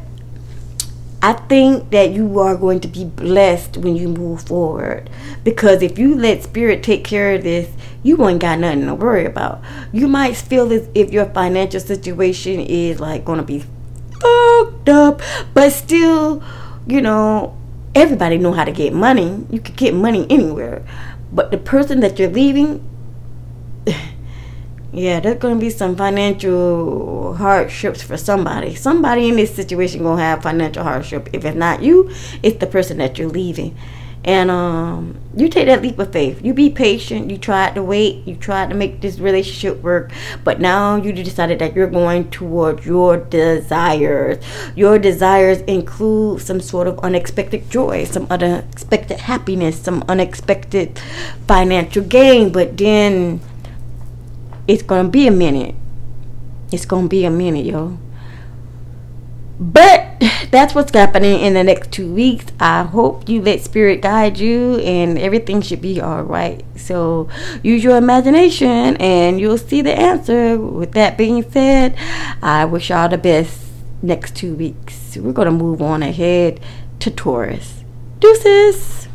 I 1.21 1.33
think 1.33 1.89
that 1.91 2.11
you 2.11 2.39
are 2.39 2.55
going 2.55 2.79
to 2.79 2.88
be 2.88 3.03
blessed 3.03 3.77
when 3.77 3.95
you 3.97 4.07
move 4.07 4.43
forward. 4.43 5.09
Because 5.43 5.81
if 5.81 5.99
you 5.99 6.15
let 6.15 6.43
spirit 6.43 6.81
take 6.81 7.03
care 7.03 7.35
of 7.35 7.43
this, 7.43 7.69
you 8.03 8.25
ain't 8.27 8.39
got 8.39 8.59
nothing 8.59 8.85
to 8.85 8.95
worry 8.95 9.25
about. 9.25 9.61
You 9.91 10.07
might 10.07 10.38
feel 10.38 10.71
as 10.71 10.88
if 10.95 11.11
your 11.11 11.25
financial 11.25 11.81
situation 11.81 12.61
is 12.61 12.99
like 13.01 13.25
gonna 13.25 13.43
be 13.43 13.63
fucked 14.21 14.89
up, 14.89 15.21
but 15.53 15.71
still, 15.73 16.41
you 16.88 17.01
know, 17.01 17.57
everybody 17.95 18.38
know 18.38 18.53
how 18.53 18.63
to 18.63 18.71
get 18.71 18.93
money. 18.93 19.45
You 19.49 19.59
can 19.59 19.75
get 19.75 19.93
money 19.93 20.25
anywhere. 20.29 20.85
But 21.33 21.51
the 21.51 21.57
person 21.57 21.99
that 21.99 22.17
you're 22.17 22.29
leaving 22.29 22.88
yeah, 24.91 25.19
there's 25.19 25.38
gonna 25.38 25.60
be 25.60 25.69
some 25.69 25.96
financial 25.96 27.36
hardships 27.36 28.01
for 28.01 28.17
somebody. 28.17 28.75
Somebody 28.75 29.29
in 29.29 29.36
this 29.36 29.55
situation 29.55 30.03
gonna 30.03 30.22
have 30.22 30.41
financial 30.41 30.84
hardship. 30.84 31.29
If 31.31 31.46
it's 31.46 31.58
not 31.58 31.84
you, 31.84 32.10
it's 32.41 32.58
the 32.58 32.67
person 32.67 32.98
that 32.98 33.17
you're 33.17 33.29
leaving. 33.29 33.77
And 34.25 34.51
um, 34.51 35.17
you 35.36 35.48
take 35.48 35.67
that 35.67 35.81
leap 35.81 35.98
of 35.98 36.12
faith. 36.12 36.43
You 36.43 36.53
be 36.53 36.69
patient. 36.69 37.31
You 37.31 37.38
tried 37.38 37.75
to 37.75 37.84
wait. 37.84 38.27
You 38.27 38.36
tried 38.36 38.69
to 38.69 38.75
make 38.75 39.00
this 39.00 39.17
relationship 39.17 39.81
work, 39.81 40.12
but 40.43 40.60
now 40.60 40.98
you 40.98 41.13
decided 41.13 41.60
that 41.60 41.74
you're 41.74 41.88
going 41.88 42.29
towards 42.29 42.86
your 42.86 43.15
desires. 43.15 44.43
Your 44.75 45.00
desires 45.00 45.62
include 45.62 46.41
some 46.41 46.60
sort 46.60 46.88
of 46.88 47.00
unexpected 47.00 47.69
joy, 47.69 48.03
some 48.03 48.27
unexpected 48.29 49.22
happiness, 49.22 49.79
some 49.79 50.03
unexpected 50.10 51.00
financial 51.48 52.03
gain. 52.03 52.51
But 52.51 52.75
then 52.77 53.39
it's 54.69 54.83
gonna 54.83 55.09
be 55.09 55.25
a 55.25 55.31
minute. 55.31 55.73
It's 56.71 56.85
gonna 56.85 57.07
be 57.07 57.25
a 57.25 57.31
minute, 57.31 57.65
yo. 57.65 57.97
But 59.59 60.23
that's 60.51 60.75
what's 60.75 60.93
happening 60.93 61.39
in 61.39 61.55
the 61.55 61.63
next 61.63 61.91
two 61.91 62.13
weeks. 62.13 62.45
I 62.59 62.83
hope 62.83 63.27
you 63.27 63.41
let 63.41 63.61
spirit 63.61 64.03
guide 64.03 64.38
you 64.38 64.75
and 64.75 65.17
everything 65.17 65.63
should 65.63 65.81
be 65.81 65.99
all 65.99 66.21
right. 66.21 66.63
So 66.75 67.29
use 67.63 67.83
your 67.83 67.97
imagination 67.97 68.95
and 68.97 69.39
you'll 69.39 69.57
see 69.57 69.81
the 69.81 69.99
answer. 69.99 70.59
With 70.59 70.91
that 70.91 71.17
being 71.17 71.49
said, 71.49 71.97
I 72.43 72.65
wish 72.65 72.91
y'all 72.91 73.09
the 73.09 73.17
best 73.17 73.59
next 74.03 74.35
two 74.35 74.53
weeks. 74.53 75.17
We're 75.17 75.33
gonna 75.33 75.49
move 75.49 75.81
on 75.81 76.03
ahead 76.03 76.59
to 76.99 77.09
Taurus. 77.09 77.83
Deuces. 78.19 79.07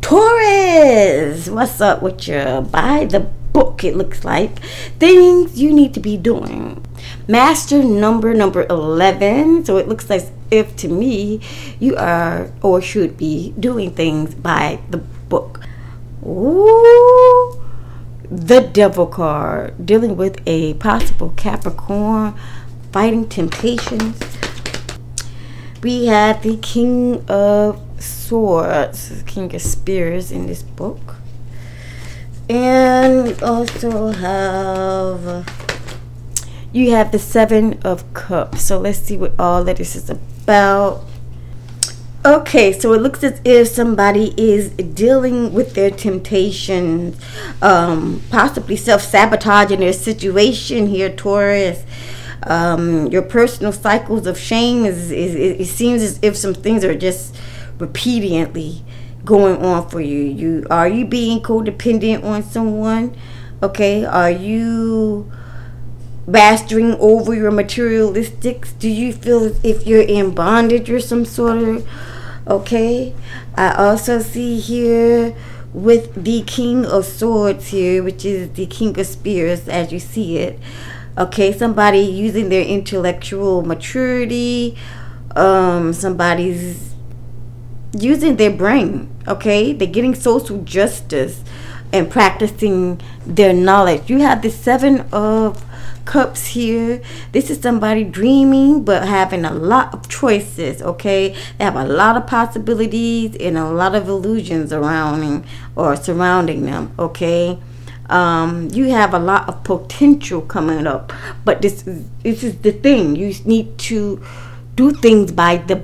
Taurus, 0.00 1.50
what's 1.50 1.78
up 1.82 2.02
with 2.02 2.26
you? 2.26 2.66
By 2.70 3.04
the 3.04 3.30
book, 3.54 3.84
it 3.84 3.96
looks 3.96 4.24
like. 4.24 4.58
Things 4.98 5.58
you 5.58 5.72
need 5.72 5.94
to 5.94 6.00
be 6.00 6.18
doing. 6.18 6.84
Master 7.26 7.82
number 7.82 8.34
number 8.34 8.66
11. 8.68 9.64
So 9.64 9.78
it 9.78 9.88
looks 9.88 10.10
like 10.10 10.24
if 10.50 10.76
to 10.76 10.88
me 10.88 11.40
you 11.80 11.96
are 11.96 12.50
or 12.60 12.82
should 12.82 13.16
be 13.16 13.54
doing 13.58 13.92
things 13.92 14.34
by 14.34 14.80
the 14.90 14.98
book. 14.98 15.60
Ooh, 16.26 17.62
the 18.30 18.60
devil 18.60 19.06
card 19.06 19.86
dealing 19.86 20.16
with 20.16 20.40
a 20.46 20.74
possible 20.74 21.32
Capricorn 21.36 22.34
fighting 22.92 23.28
temptations. 23.28 24.20
We 25.82 26.06
have 26.06 26.42
the 26.42 26.56
King 26.56 27.24
of 27.28 27.80
Swords, 27.98 29.22
King 29.26 29.54
of 29.54 29.62
Spears 29.62 30.32
in 30.32 30.46
this 30.46 30.62
book. 30.62 31.16
And 32.48 33.24
we 33.24 33.34
also 33.36 34.08
have 34.08 35.48
you 36.72 36.90
have 36.90 37.12
the 37.12 37.18
Seven 37.18 37.80
of 37.84 38.12
Cups. 38.14 38.62
So 38.62 38.78
let's 38.78 38.98
see 38.98 39.16
what 39.16 39.32
all 39.38 39.66
of 39.66 39.76
this 39.76 39.94
is 39.94 40.10
about. 40.10 41.04
Okay, 42.26 42.72
so 42.72 42.92
it 42.94 43.00
looks 43.02 43.22
as 43.22 43.40
if 43.44 43.68
somebody 43.68 44.34
is 44.36 44.70
dealing 44.70 45.52
with 45.52 45.74
their 45.74 45.90
temptations, 45.90 47.16
um, 47.62 48.22
possibly 48.30 48.76
self 48.76 49.02
sabotaging 49.02 49.80
their 49.80 49.92
situation 49.92 50.86
here, 50.86 51.10
Taurus. 51.10 51.84
Um, 52.42 53.06
your 53.06 53.22
personal 53.22 53.72
cycles 53.72 54.26
of 54.26 54.38
shame 54.38 54.84
is, 54.84 55.10
is, 55.10 55.34
is, 55.34 55.60
it 55.60 55.72
seems 55.72 56.02
as 56.02 56.18
if 56.22 56.36
some 56.36 56.54
things 56.54 56.84
are 56.84 56.94
just 56.94 57.36
repeatedly 57.78 58.82
going 59.24 59.64
on 59.64 59.88
for 59.88 60.00
you. 60.00 60.22
You 60.22 60.66
are 60.70 60.88
you 60.88 61.04
being 61.04 61.40
codependent 61.40 62.24
on 62.24 62.42
someone? 62.42 63.16
Okay, 63.62 64.04
are 64.04 64.30
you 64.30 65.30
mastering 66.26 66.94
over 67.00 67.34
your 67.34 67.52
materialistics? 67.52 68.78
Do 68.78 68.88
you 68.88 69.12
feel 69.12 69.54
if 69.64 69.86
you're 69.86 70.02
in 70.02 70.34
bondage 70.34 70.90
or 70.90 71.00
some 71.00 71.24
sort 71.24 71.58
of 71.58 71.88
okay? 72.46 73.14
I 73.56 73.74
also 73.74 74.18
see 74.20 74.60
here 74.60 75.34
with 75.72 76.24
the 76.24 76.42
King 76.42 76.86
of 76.86 77.04
Swords 77.04 77.68
here, 77.68 78.02
which 78.02 78.24
is 78.24 78.50
the 78.52 78.66
King 78.66 78.98
of 78.98 79.06
Spears 79.06 79.68
as 79.68 79.92
you 79.92 79.98
see 79.98 80.38
it. 80.38 80.58
Okay, 81.16 81.56
somebody 81.56 82.00
using 82.00 82.48
their 82.48 82.64
intellectual 82.64 83.62
maturity, 83.62 84.76
um, 85.36 85.92
somebody's 85.92 86.93
using 87.94 88.36
their 88.36 88.50
brain, 88.50 89.08
okay? 89.26 89.72
They're 89.72 89.88
getting 89.88 90.14
social 90.14 90.62
justice 90.62 91.42
and 91.92 92.10
practicing 92.10 93.00
their 93.24 93.52
knowledge. 93.52 94.10
You 94.10 94.20
have 94.20 94.42
the 94.42 94.50
seven 94.50 95.02
of 95.12 95.64
cups 96.04 96.46
here. 96.48 97.00
This 97.32 97.50
is 97.50 97.60
somebody 97.60 98.04
dreaming 98.04 98.84
but 98.84 99.06
having 99.06 99.44
a 99.44 99.54
lot 99.54 99.94
of 99.94 100.08
choices, 100.08 100.82
okay? 100.82 101.34
They 101.58 101.64
have 101.64 101.76
a 101.76 101.84
lot 101.86 102.16
of 102.16 102.26
possibilities 102.26 103.36
and 103.36 103.56
a 103.56 103.70
lot 103.70 103.94
of 103.94 104.08
illusions 104.08 104.72
around 104.72 105.44
or 105.76 105.96
surrounding 105.96 106.64
them, 106.64 106.92
okay? 106.98 107.58
Um, 108.10 108.68
you 108.72 108.90
have 108.90 109.14
a 109.14 109.18
lot 109.18 109.48
of 109.48 109.64
potential 109.64 110.42
coming 110.42 110.86
up, 110.86 111.12
but 111.44 111.62
this 111.62 111.86
is, 111.86 112.04
this 112.22 112.42
is 112.42 112.58
the 112.58 112.72
thing. 112.72 113.16
You 113.16 113.32
need 113.44 113.78
to 113.78 114.22
do 114.74 114.90
things 114.90 115.32
by 115.32 115.56
the. 115.56 115.82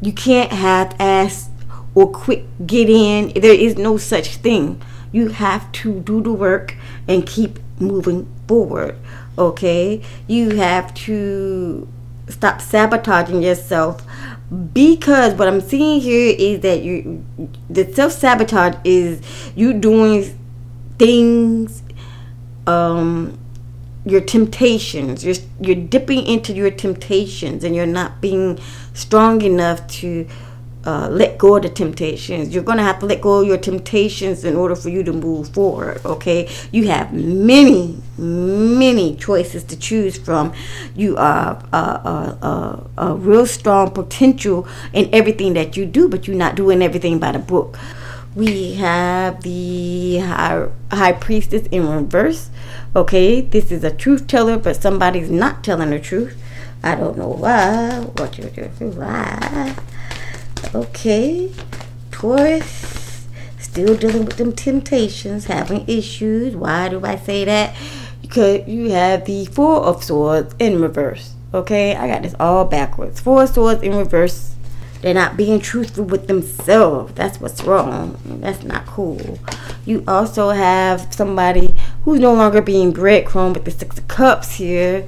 You 0.00 0.12
can't 0.12 0.52
have 0.52 0.96
ass 0.98 1.50
or 1.94 2.10
quick 2.10 2.44
get 2.66 2.88
in. 2.88 3.32
There 3.40 3.54
is 3.54 3.76
no 3.76 3.96
such 3.96 4.36
thing. 4.36 4.80
You 5.12 5.28
have 5.28 5.70
to 5.72 6.00
do 6.00 6.22
the 6.22 6.32
work 6.32 6.76
and 7.08 7.26
keep 7.26 7.58
moving 7.78 8.28
forward. 8.46 8.96
Okay? 9.36 10.02
You 10.26 10.50
have 10.56 10.94
to 10.94 11.88
stop 12.28 12.60
sabotaging 12.60 13.42
yourself 13.42 14.02
because 14.72 15.34
what 15.34 15.48
I'm 15.48 15.60
seeing 15.60 16.00
here 16.00 16.34
is 16.36 16.60
that 16.60 16.82
you 16.82 17.24
the 17.68 17.92
self 17.92 18.12
sabotage 18.12 18.76
is 18.84 19.20
you 19.54 19.74
doing 19.74 20.38
things 20.98 21.82
um 22.66 23.38
your 24.10 24.20
temptations 24.20 25.24
you're 25.24 25.36
you're 25.60 25.76
dipping 25.86 26.26
into 26.26 26.52
your 26.52 26.70
temptations 26.70 27.64
and 27.64 27.74
you're 27.76 27.86
not 27.86 28.20
being 28.20 28.58
strong 28.94 29.42
enough 29.42 29.86
to 29.88 30.26
uh, 30.84 31.08
let 31.10 31.36
go 31.38 31.56
of 31.56 31.62
the 31.62 31.68
temptations. 31.68 32.54
You're 32.54 32.62
going 32.64 32.78
to 32.78 32.84
have 32.84 32.98
to 33.00 33.06
let 33.06 33.20
go 33.20 33.40
of 33.40 33.46
your 33.46 33.58
temptations 33.58 34.44
in 34.44 34.56
order 34.56 34.74
for 34.74 34.88
you 34.88 35.02
to 35.04 35.12
move 35.12 35.50
forward. 35.50 36.00
Okay, 36.04 36.48
you 36.72 36.88
have 36.88 37.12
many, 37.12 37.98
many 38.16 39.16
choices 39.16 39.64
to 39.64 39.76
choose 39.76 40.16
from. 40.16 40.54
You 40.96 41.16
are 41.16 41.62
a, 41.72 41.76
a, 41.76 42.38
a, 42.42 42.90
a 43.08 43.14
real 43.14 43.46
strong 43.46 43.90
potential 43.90 44.66
in 44.92 45.08
everything 45.12 45.52
that 45.54 45.76
you 45.76 45.84
do, 45.86 46.08
but 46.08 46.26
you're 46.26 46.36
not 46.36 46.54
doing 46.56 46.82
everything 46.82 47.18
by 47.18 47.32
the 47.32 47.38
book. 47.38 47.78
We 48.34 48.74
have 48.74 49.42
the 49.42 50.18
high, 50.18 50.68
high 50.92 51.12
priestess 51.12 51.66
in 51.72 51.88
reverse. 51.88 52.50
Okay, 52.94 53.40
this 53.40 53.72
is 53.72 53.82
a 53.82 53.90
truth 53.90 54.28
teller, 54.28 54.56
but 54.56 54.80
somebody's 54.80 55.30
not 55.30 55.64
telling 55.64 55.90
the 55.90 55.98
truth. 55.98 56.40
I 56.82 56.94
don't 56.94 57.18
know 57.18 57.28
why. 57.28 58.00
What 58.16 58.38
you 58.38 58.44
do? 58.44 58.62
Why? 58.78 59.74
Okay, 60.74 61.50
Taurus, 62.12 63.26
still 63.58 63.96
dealing 63.96 64.24
with 64.24 64.36
them 64.36 64.52
temptations, 64.52 65.46
having 65.46 65.88
issues. 65.88 66.54
Why 66.54 66.88
do 66.88 67.04
I 67.04 67.16
say 67.16 67.44
that? 67.44 67.74
Because 68.22 68.68
you 68.68 68.90
have 68.90 69.24
the 69.24 69.46
Four 69.46 69.80
of 69.80 70.04
Swords 70.04 70.54
in 70.60 70.80
reverse. 70.80 71.34
Okay, 71.52 71.96
I 71.96 72.06
got 72.06 72.22
this 72.22 72.36
all 72.38 72.64
backwards. 72.64 73.18
Four 73.18 73.48
Swords 73.48 73.82
in 73.82 73.96
reverse. 73.96 74.54
They're 75.02 75.14
not 75.14 75.36
being 75.36 75.60
truthful 75.60 76.04
with 76.04 76.26
themselves. 76.26 77.14
That's 77.14 77.40
what's 77.40 77.62
wrong. 77.62 78.20
That's 78.42 78.62
not 78.62 78.86
cool. 78.86 79.38
You 79.86 80.04
also 80.06 80.50
have 80.50 81.12
somebody 81.14 81.74
who's 82.04 82.20
no 82.20 82.34
longer 82.34 82.60
being 82.60 82.92
breadcrumb 82.92 83.54
with 83.54 83.64
the 83.64 83.70
Six 83.70 83.98
of 83.98 84.08
Cups 84.08 84.56
here. 84.56 85.06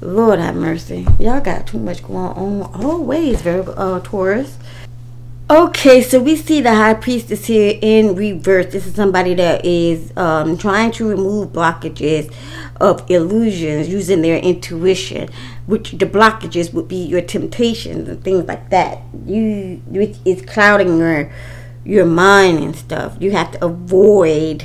Lord 0.00 0.38
have 0.38 0.56
mercy. 0.56 1.06
Y'all 1.18 1.40
got 1.40 1.66
too 1.66 1.78
much 1.78 2.02
going 2.02 2.16
on 2.16 2.62
always, 2.82 3.42
Virgo, 3.42 3.72
uh, 3.72 4.00
Taurus. 4.00 4.58
Okay, 5.50 6.00
so 6.00 6.22
we 6.22 6.36
see 6.36 6.60
the 6.60 6.72
high 6.74 6.94
priestess 6.94 7.46
here 7.46 7.76
in 7.82 8.14
reverse. 8.14 8.72
This 8.72 8.86
is 8.86 8.94
somebody 8.94 9.34
that 9.34 9.64
is 9.66 10.16
um, 10.16 10.56
trying 10.56 10.92
to 10.92 11.08
remove 11.08 11.48
blockages 11.48 12.32
of 12.80 13.08
illusions 13.10 13.88
using 13.88 14.22
their 14.22 14.38
intuition, 14.38 15.28
which 15.70 15.92
the 15.92 16.06
blockages 16.06 16.72
would 16.74 16.88
be 16.88 16.96
your 16.96 17.22
temptations 17.22 18.08
and 18.08 18.22
things 18.22 18.46
like 18.46 18.70
that. 18.70 19.00
You, 19.24 19.82
which 19.86 20.16
is 20.24 20.42
clouding 20.42 20.98
your 20.98 21.32
your 21.84 22.04
mind 22.04 22.58
and 22.58 22.76
stuff. 22.76 23.16
You 23.20 23.30
have 23.30 23.52
to 23.52 23.64
avoid 23.64 24.64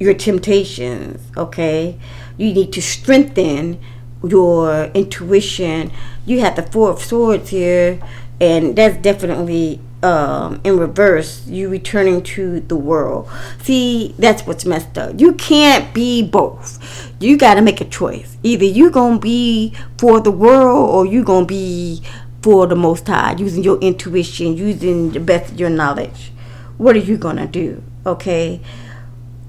your 0.00 0.14
temptations. 0.14 1.20
Okay, 1.36 1.98
you 2.36 2.52
need 2.52 2.72
to 2.72 2.82
strengthen 2.82 3.78
your 4.26 4.84
intuition. 4.94 5.92
You 6.26 6.40
have 6.40 6.56
the 6.56 6.62
Four 6.62 6.90
of 6.90 7.02
Swords 7.02 7.50
here 7.50 8.00
and 8.42 8.74
that's 8.74 8.96
definitely 8.96 9.80
um, 10.02 10.60
in 10.64 10.76
reverse 10.76 11.46
you 11.46 11.68
returning 11.68 12.22
to 12.22 12.58
the 12.60 12.74
world 12.74 13.30
see 13.62 14.14
that's 14.18 14.44
what's 14.44 14.64
messed 14.64 14.98
up 14.98 15.20
you 15.20 15.32
can't 15.34 15.94
be 15.94 16.22
both 16.22 17.11
you 17.22 17.36
got 17.36 17.54
to 17.54 17.62
make 17.62 17.80
a 17.80 17.84
choice. 17.84 18.36
Either 18.42 18.64
you 18.64 18.90
gonna 18.90 19.18
be 19.18 19.74
for 19.98 20.20
the 20.20 20.30
world 20.30 20.90
or 20.90 21.06
you 21.06 21.22
gonna 21.22 21.46
be 21.46 22.02
for 22.42 22.66
the 22.66 22.76
most 22.76 23.06
high 23.06 23.34
using 23.38 23.62
your 23.62 23.78
intuition 23.78 24.56
using 24.56 25.10
the 25.10 25.20
best 25.20 25.52
of 25.52 25.60
your 25.60 25.70
knowledge. 25.70 26.32
What 26.78 26.96
are 26.96 27.00
you 27.00 27.16
gonna 27.16 27.46
do? 27.46 27.82
Okay? 28.04 28.60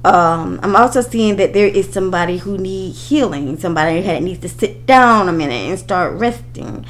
Um, 0.05 0.59
I'm 0.61 0.75
also 0.75 1.01
seeing 1.01 1.37
that 1.37 1.53
there 1.53 1.67
is 1.67 1.91
somebody 1.91 2.37
who 2.37 2.57
needs 2.57 3.09
healing, 3.09 3.57
somebody 3.57 4.01
that 4.01 4.21
needs 4.21 4.39
to 4.41 4.49
sit 4.49 4.85
down 4.85 5.29
a 5.29 5.31
minute 5.31 5.69
and 5.69 5.79
start 5.79 6.13
resting 6.19 6.85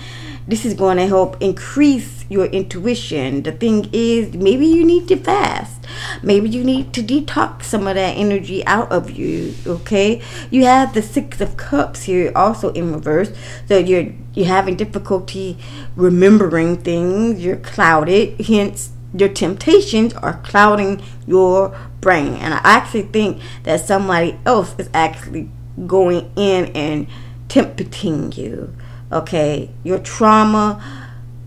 this 0.47 0.65
is 0.65 0.73
going 0.73 0.97
to 0.97 1.07
help 1.07 1.41
increase 1.41 2.25
your 2.29 2.45
intuition. 2.45 3.43
The 3.43 3.51
thing 3.51 3.89
is, 3.93 4.33
maybe 4.33 4.65
you 4.65 4.83
need 4.83 5.07
to 5.09 5.17
fast. 5.17 5.85
Maybe 6.21 6.49
you 6.49 6.63
need 6.63 6.93
to 6.93 7.01
detox 7.01 7.63
some 7.63 7.87
of 7.87 7.95
that 7.95 8.17
energy 8.17 8.65
out 8.65 8.91
of 8.91 9.11
you. 9.11 9.53
Okay, 9.65 10.21
you 10.49 10.65
have 10.65 10.93
the 10.93 11.01
six 11.01 11.39
of 11.41 11.57
cups 11.57 12.03
here 12.03 12.31
also 12.35 12.71
in 12.73 12.93
reverse, 12.93 13.31
so 13.67 13.77
you're 13.77 14.13
you're 14.33 14.47
having 14.47 14.75
difficulty 14.75 15.57
remembering 15.95 16.77
things. 16.77 17.43
You're 17.43 17.57
clouded, 17.57 18.41
hence 18.41 18.91
your 19.13 19.29
temptations 19.29 20.13
are 20.15 20.41
clouding 20.43 21.01
your 21.27 21.77
brain. 22.01 22.33
And 22.33 22.53
I 22.53 22.61
actually 22.63 23.03
think 23.03 23.41
that 23.63 23.85
somebody 23.85 24.39
else 24.45 24.75
is 24.77 24.89
actually 24.93 25.49
going 25.85 26.31
in 26.35 26.65
and 26.75 27.07
tempting 27.47 28.31
you. 28.31 28.75
Okay, 29.13 29.69
your 29.83 29.99
trauma 29.99 30.83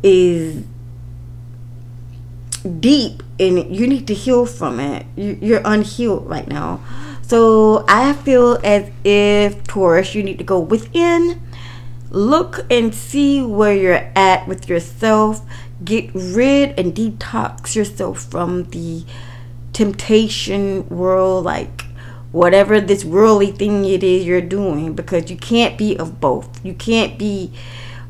is 0.03 0.65
deep 2.81 3.23
and 3.41 3.75
you 3.75 3.87
need 3.87 4.07
to 4.07 4.15
heal 4.15 4.47
from 4.47 4.79
it. 4.79 5.05
You, 5.17 5.39
you're 5.43 5.63
unhealed 5.65 6.29
right 6.29 6.47
now. 6.47 6.81
So 7.23 7.85
I 7.89 8.13
feel 8.13 8.61
as 8.63 8.89
if 9.03 9.65
Taurus, 9.65 10.15
you 10.15 10.23
need 10.23 10.39
to 10.39 10.45
go 10.45 10.61
within, 10.61 11.43
look 12.11 12.65
and 12.71 12.95
see 12.95 13.43
where 13.43 13.75
you're 13.75 14.11
at 14.15 14.47
with 14.47 14.69
yourself, 14.69 15.43
get 15.85 16.09
rid 16.15 16.79
and 16.79 16.95
detox 16.95 17.75
yourself 17.75 18.23
from 18.23 18.65
the 18.71 19.05
temptation 19.73 20.89
world, 20.89 21.45
like 21.45 21.83
whatever 22.37 22.79
this 22.83 23.03
worldly 23.03 23.51
thing 23.51 23.87
it 23.87 24.05
is 24.05 24.27
you're 24.27 24.43
doing, 24.43 24.93
because 24.93 25.31
you 25.31 25.37
can't 25.37 25.79
be 25.79 25.97
of 25.97 26.21
both. 26.21 26.63
You 26.63 26.75
can't 26.75 27.19
be 27.19 27.51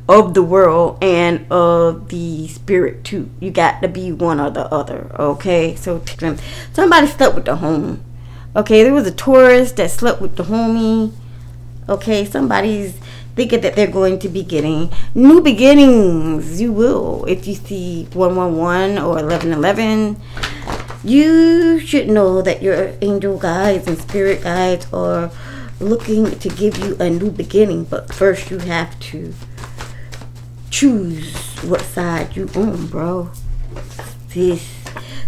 of 0.09 0.35
the 0.35 0.43
world 0.43 0.99
and 1.01 1.47
of 1.51 2.09
the 2.09 2.49
spirit 2.49 3.05
too. 3.05 3.31
You 3.39 3.53
got 3.53 3.83
to 3.83 3.89
be 3.89 4.11
one 4.11 4.41
or 4.41 4.51
the 4.51 4.67
other. 4.75 5.13
Okay, 5.17 5.77
so 5.77 6.03
um, 6.23 6.39
somebody 6.73 7.07
slept 7.07 7.37
with 7.37 7.45
the 7.45 7.57
home. 7.57 8.05
Okay, 8.57 8.83
there 8.83 8.93
was 8.93 9.07
a 9.07 9.13
tourist 9.13 9.77
that 9.77 9.93
slept 9.93 10.21
with 10.21 10.35
the 10.35 10.45
homie. 10.45 11.13
Okay, 11.89 12.25
somebody's 12.25 12.99
thinking 13.37 13.61
that 13.61 13.77
they're 13.77 13.87
going 13.87 14.19
to 14.19 14.29
be 14.29 14.43
getting 14.43 14.91
new 15.15 15.41
beginnings. 15.41 16.61
You 16.61 16.73
will 16.73 17.25
if 17.27 17.47
you 17.47 17.55
see 17.55 18.09
111 18.13 18.99
or 18.99 19.23
1111. 19.23 20.17
You 21.07 21.79
should 21.79 22.09
know 22.09 22.43
that 22.43 22.63
your 22.63 22.93
angel 23.01 23.39
guides 23.39 23.87
and 23.87 23.97
spirit 23.97 24.43
guides 24.43 24.93
are 24.93 25.31
looking 25.79 26.37
to 26.37 26.49
give 26.49 26.79
you 26.79 26.97
a 26.99 27.09
new 27.09 27.31
beginning, 27.31 27.85
but 27.85 28.13
first 28.13 28.51
you 28.51 28.59
have 28.59 28.99
to 29.13 29.33
choose 30.69 31.33
what 31.63 31.83
side 31.83 32.35
you 32.35 32.49
on, 32.57 32.89
bro. 32.89 33.31
This 34.31 34.69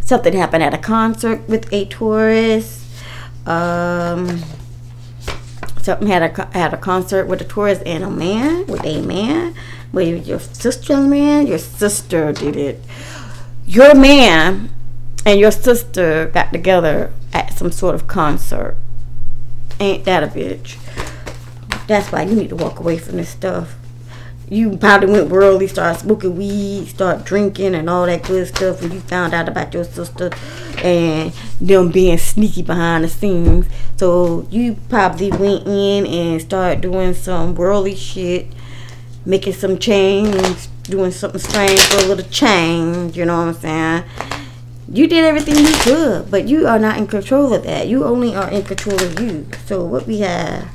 something 0.01 0.33
happened 0.33 0.65
at 0.65 0.75
a 0.75 0.79
concert 0.79 1.49
with 1.49 1.73
a 1.73 1.85
Taurus. 1.85 2.85
Um, 3.47 4.43
something 5.81 6.09
had 6.09 6.23
a 6.37 6.59
had 6.59 6.75
a 6.75 6.77
concert 6.77 7.27
with 7.27 7.41
a 7.41 7.45
Taurus 7.45 7.81
and 7.87 8.03
a 8.03 8.11
man 8.11 8.67
with 8.67 8.85
a 8.85 9.01
man. 9.01 9.55
With 9.93 10.27
your 10.27 10.41
sister 10.41 10.97
man, 10.97 11.47
your 11.47 11.59
sister 11.59 12.33
did 12.33 12.57
it. 12.57 12.83
Your 13.65 13.95
man 13.95 14.71
and 15.29 15.39
your 15.39 15.51
sister 15.51 16.27
got 16.33 16.53
together 16.53 17.13
at 17.33 17.53
some 17.57 17.71
sort 17.71 17.95
of 17.95 18.07
concert. 18.07 18.77
Ain't 19.79 20.05
that 20.05 20.23
a 20.23 20.27
bitch? 20.27 20.79
That's 21.87 22.11
why 22.11 22.23
you 22.23 22.35
need 22.35 22.49
to 22.49 22.57
walk 22.57 22.81
away 22.81 22.99
from 22.99 23.17
this 23.17 23.29
stuff 23.29 23.79
you 24.51 24.77
probably 24.79 25.11
went 25.11 25.29
worldly, 25.29 25.67
started 25.67 26.01
smoking 26.01 26.37
weed, 26.37 26.89
start 26.89 27.25
drinking 27.25 27.75
and 27.75 27.89
all 27.91 28.07
that 28.07 28.23
good 28.23 28.49
stuff 28.49 28.81
when 28.81 28.93
you 28.93 29.01
found 29.01 29.35
out 29.35 29.49
about 29.49 29.75
your 29.75 29.85
sister 29.85 30.31
and 30.83 31.33
them 31.61 31.91
being 31.91 32.17
sneaky 32.17 32.63
behind 32.63 33.05
the 33.05 33.09
scenes. 33.09 33.67
So 33.97 34.47
you 34.51 34.77
probably 34.89 35.31
went 35.31 35.67
in 35.67 36.07
and 36.07 36.41
started 36.41 36.81
doing 36.81 37.15
some 37.15 37.55
worldly 37.55 37.95
shit, 37.95 38.47
making 39.27 39.53
some 39.53 39.79
change, 39.79 40.69
doing 40.85 41.11
something 41.11 41.41
strange 41.41 41.81
for 41.81 42.05
a 42.05 42.07
little 42.07 42.29
change, 42.31 43.17
you 43.17 43.27
know 43.27 43.37
what 43.37 43.49
I'm 43.49 43.55
saying? 43.55 44.05
You 44.91 45.07
did 45.07 45.25
everything 45.25 45.57
you 45.57 45.75
could, 45.81 46.31
but 46.31 46.49
you 46.49 46.67
are 46.67 46.79
not 46.79 46.97
in 46.97 47.07
control 47.07 47.53
of 47.53 47.63
that. 47.65 47.89
You 47.89 48.05
only 48.05 48.35
are 48.35 48.51
in 48.51 48.63
control 48.63 49.01
of 49.03 49.21
you. 49.21 49.47
So 49.67 49.85
what 49.85 50.07
we 50.07 50.21
have 50.21 50.69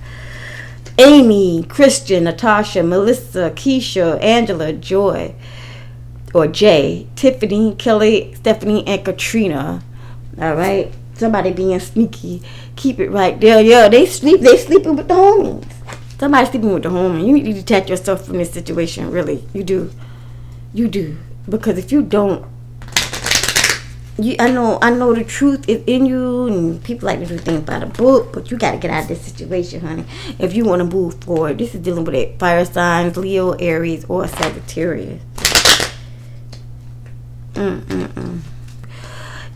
Amy, 1.00 1.64
Christian, 1.64 2.26
Natasha, 2.26 2.84
Melissa, 2.84 3.52
Keisha, 3.56 4.22
Angela, 4.22 4.72
Joy, 4.72 5.34
or 6.34 6.46
Jay, 6.46 7.08
Tiffany, 7.16 7.74
Kelly, 7.76 8.36
Stephanie, 8.36 8.86
and 8.86 9.04
Katrina. 9.04 9.84
All 10.40 10.56
right, 10.56 10.94
somebody 11.16 11.52
being 11.52 11.80
sneaky. 11.80 12.44
Keep 12.76 13.00
it 13.00 13.10
right 13.10 13.40
there. 13.40 13.62
Yeah, 13.62 13.90
they 13.90 14.06
sleep. 14.06 14.42
They 14.42 14.58
sleeping 14.58 14.96
with 14.96 15.08
the 15.08 15.16
homies. 15.16 15.66
Somebody 16.20 16.46
sleeping 16.52 16.74
with 16.74 16.84
the 16.84 16.90
homie. 16.90 17.26
You 17.26 17.34
need 17.34 17.46
to 17.46 17.54
detach 17.54 17.90
yourself 17.90 18.26
from 18.26 18.38
this 18.38 18.52
situation. 18.52 19.10
Really, 19.10 19.44
you 19.54 19.64
do. 19.64 19.92
You 20.72 20.88
do 20.88 21.18
because 21.50 21.78
if 21.78 21.92
you 21.92 22.02
don't, 22.02 22.46
you, 24.18 24.36
I 24.40 24.52
know 24.52 24.78
I 24.82 24.92
know 24.92 25.14
the 25.14 25.24
truth 25.24 25.68
is 25.68 25.84
in 25.88 26.06
you, 26.06 26.48
and 26.48 26.84
people 26.84 27.08
like 27.08 27.20
to 27.20 27.26
do 27.26 27.38
things 27.38 27.64
by 27.66 27.80
the 27.80 27.88
book, 27.88 28.32
but 28.34 28.52
you 28.52 28.58
got 28.58 28.72
to 28.72 28.78
get 28.78 28.92
out 28.92 29.04
of 29.04 29.08
this 29.08 29.22
situation, 29.22 29.82
honey. 29.82 30.06
If 30.40 30.54
you 30.54 30.66
want 30.66 30.80
to 30.80 30.86
move 30.86 31.16
forward, 31.24 31.58
this 31.58 31.74
is 31.74 31.82
dealing 31.82 32.06
with 32.06 32.16
it. 32.16 32.38
Fire 32.38 32.66
signs, 32.66 33.18
Leo, 33.18 33.52
Aries, 33.54 34.06
or 34.06 34.28
Sagittarius. 34.28 35.22
Mm-mm-mm. 37.54 38.40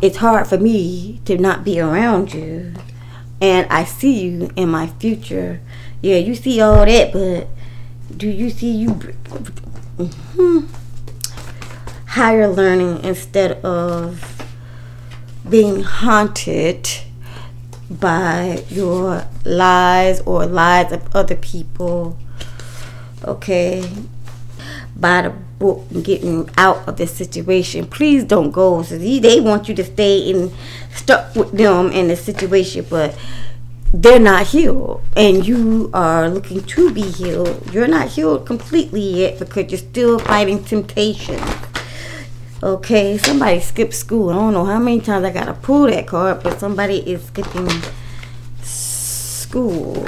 It's 0.02 0.18
hard 0.18 0.48
for 0.48 0.58
me 0.58 1.22
to 1.26 1.38
not 1.38 1.64
be 1.64 1.80
around 1.80 2.34
you, 2.34 2.74
and 3.42 3.68
I 3.72 3.84
see 3.84 4.22
you 4.22 4.50
in 4.56 4.70
my 4.70 4.88
future. 4.88 5.62
Yeah, 6.02 6.18
you 6.18 6.36
see 6.36 6.62
all 6.62 6.86
that, 6.86 7.14
but 7.14 7.48
do 8.16 8.28
you 8.28 8.50
see 8.50 8.72
you? 8.72 8.90
Mm-hmm. 9.98 10.66
Higher 12.08 12.48
learning 12.48 13.04
instead 13.04 13.54
of 13.64 14.37
being 15.50 15.84
haunted 15.84 16.90
by 17.90 18.64
your 18.70 19.26
lies 19.46 20.22
or 20.22 20.46
lies 20.46 20.92
of 20.92 21.16
other 21.16 21.36
people. 21.36 22.18
Okay. 23.24 23.90
By 24.96 25.24
the 25.24 25.30
book 25.30 25.86
and 25.92 26.04
getting 26.04 26.50
out 26.58 26.88
of 26.88 26.98
this 26.98 27.16
situation. 27.16 27.88
Please 27.88 28.24
don't 28.24 28.52
go. 28.52 28.82
So 28.84 28.98
they 28.98 29.40
want 29.40 29.68
you 29.70 29.76
to 29.76 29.84
stay 29.84 30.32
and 30.32 30.52
stuck 30.94 31.36
with 31.36 31.52
them 31.52 31.92
in 31.92 32.08
the 32.08 32.16
situation, 32.16 32.86
but 32.90 33.18
they're 33.94 34.20
not 34.20 34.48
healed 34.48 35.02
and 35.16 35.48
you 35.48 35.90
are 35.94 36.30
looking 36.30 36.62
to 36.62 36.92
be 36.92 37.02
healed. 37.02 37.74
You're 37.74 37.88
not 37.88 38.10
healed 38.10 38.46
completely 38.46 39.02
yet 39.02 39.40
because 39.40 39.72
you're 39.72 39.80
still 39.80 40.20
fighting 40.20 40.64
temptation. 40.64 41.40
Okay, 42.68 43.18
somebody 43.18 43.62
skipped 43.62 43.94
school. 43.94 44.30
I 44.30 44.34
don't 44.34 44.52
know 44.52 44.66
how 44.66 44.78
many 44.78 45.00
times 45.00 45.24
I 45.24 45.32
gotta 45.32 45.54
pull 45.54 45.84
that 45.84 46.06
card, 46.06 46.44
but 46.44 46.60
somebody 46.60 46.98
is 46.98 47.24
skipping 47.24 47.70
school. 48.62 50.06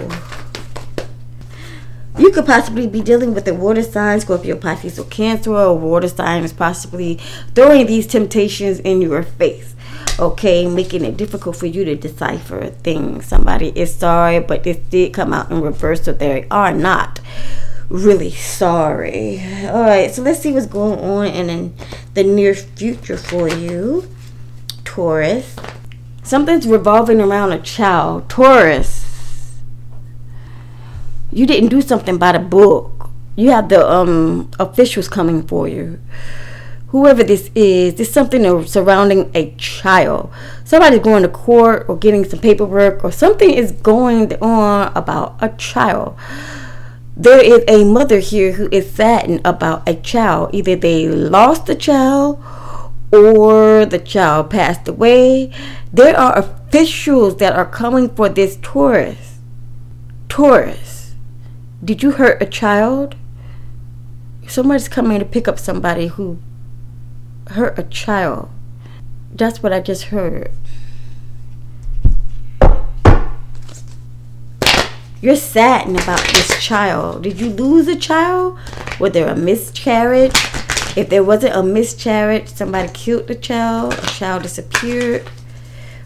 You 2.18 2.32
could 2.32 2.46
possibly 2.46 2.86
be 2.86 3.02
dealing 3.02 3.34
with 3.34 3.48
a 3.48 3.54
water 3.54 3.82
sign, 3.82 4.20
Scorpio, 4.20 4.58
Pisces, 4.58 5.00
or 5.00 5.06
Cancer, 5.06 5.56
or 5.56 5.78
water 5.78 6.10
sign 6.10 6.44
is 6.44 6.52
possibly 6.52 7.18
throwing 7.56 7.88
these 7.88 8.06
temptations 8.06 8.82
in 8.82 9.02
your 9.02 9.24
face. 9.24 9.74
Okay, 10.20 10.68
making 10.68 11.06
it 11.06 11.16
difficult 11.16 11.56
for 11.56 11.66
you 11.66 11.86
to 11.86 11.96
decipher 11.96 12.66
things. 12.84 13.26
Somebody 13.26 13.70
is 13.70 13.96
sorry, 13.96 14.42
but 14.42 14.66
this 14.66 14.76
did 14.90 15.14
come 15.14 15.32
out 15.32 15.50
in 15.50 15.62
reverse, 15.62 16.04
so 16.04 16.12
they 16.12 16.46
are 16.52 16.74
not 16.74 17.22
really 17.90 18.32
sorry. 18.32 19.42
All 19.66 19.82
right, 19.82 20.14
so 20.14 20.22
let's 20.22 20.40
see 20.40 20.54
what's 20.54 20.68
going 20.68 21.00
on 21.00 21.28
in 21.28 21.74
the 22.14 22.24
near 22.24 22.54
future 22.54 23.18
for 23.18 23.50
you, 23.50 24.08
Taurus. 24.86 25.56
Something's 26.24 26.68
revolving 26.68 27.20
around 27.20 27.52
a 27.52 27.60
child. 27.60 28.30
Taurus, 28.30 29.58
you 31.32 31.46
didn't 31.46 31.70
do 31.70 31.82
something 31.82 32.18
by 32.18 32.34
the 32.34 32.40
book. 32.40 33.10
You 33.36 33.52
have 33.52 33.70
the 33.70 33.88
um, 33.90 34.52
officials 34.60 35.08
coming 35.08 35.48
for 35.48 35.68
you. 35.68 36.00
Whoever 36.90 37.24
this 37.24 37.52
is, 37.54 37.96
there's 37.96 38.12
something 38.12 38.66
surrounding 38.66 39.32
a 39.36 39.54
child. 39.56 40.32
Somebody's 40.66 41.00
going 41.00 41.24
to 41.24 41.30
court 41.30 41.86
or 41.88 41.96
getting 41.96 42.26
some 42.26 42.40
paperwork, 42.40 43.04
or 43.04 43.12
something 43.12 43.50
is 43.50 43.72
going 43.72 44.34
on 44.42 44.92
about 44.96 45.38
a 45.40 45.50
child 45.50 46.18
there 47.20 47.44
is 47.44 47.66
a 47.68 47.84
mother 47.84 48.20
here 48.20 48.54
who 48.54 48.70
is 48.72 48.90
saddened 48.90 49.42
about 49.44 49.88
a 49.88 49.94
child. 49.94 50.56
Either 50.56 50.78
they 50.78 51.06
lost 51.06 51.66
the 51.66 51.76
child 51.76 52.42
or 53.12 53.86
the 53.86 54.00
child 54.00 54.50
passed 54.50 54.88
away. 54.88 55.52
There 55.92 56.18
are 56.18 56.38
officials 56.38 57.36
that 57.38 57.54
are 57.54 57.66
coming 57.66 58.08
for 58.08 58.30
this 58.30 58.58
Taurus. 58.62 59.40
Taurus, 60.30 61.16
did 61.84 62.02
you 62.02 62.12
hurt 62.12 62.42
a 62.42 62.46
child? 62.46 63.16
Somebody's 64.48 64.88
coming 64.88 65.20
to 65.20 65.26
pick 65.26 65.50
up 65.50 65.60
somebody 65.60 66.08
who 66.08 66.40
hurt 67.48 67.78
a 67.78 67.84
child. 67.84 68.50
That's 69.34 69.62
what 69.62 69.74
I 69.74 69.82
just 69.82 70.04
heard. 70.06 70.52
You're 75.22 75.36
saddened 75.36 76.00
about 76.00 76.26
this 76.34 76.64
child. 76.64 77.24
Did 77.24 77.42
you 77.42 77.50
lose 77.50 77.88
a 77.90 77.96
child? 77.98 78.58
Was 79.00 79.12
there 79.12 79.28
a 79.28 79.36
miscarriage? 79.36 80.34
If 80.96 81.10
there 81.10 81.24
wasn't 81.24 81.56
a 81.56 81.62
miscarriage, 81.62 82.48
somebody 82.48 82.90
killed 82.94 83.28
the 83.28 83.36
child, 83.36 83.94
a 83.94 84.06
child 84.08 84.44
disappeared. 84.44 85.30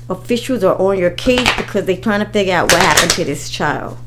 Officials 0.09 0.63
are 0.63 0.75
on 0.81 0.97
your 0.97 1.11
case 1.11 1.47
because 1.55 1.85
they're 1.85 1.95
trying 1.95 2.25
to 2.25 2.31
figure 2.31 2.55
out 2.55 2.71
what 2.71 2.81
happened 2.81 3.11
to 3.11 3.23
this 3.23 3.49
child. 3.49 3.97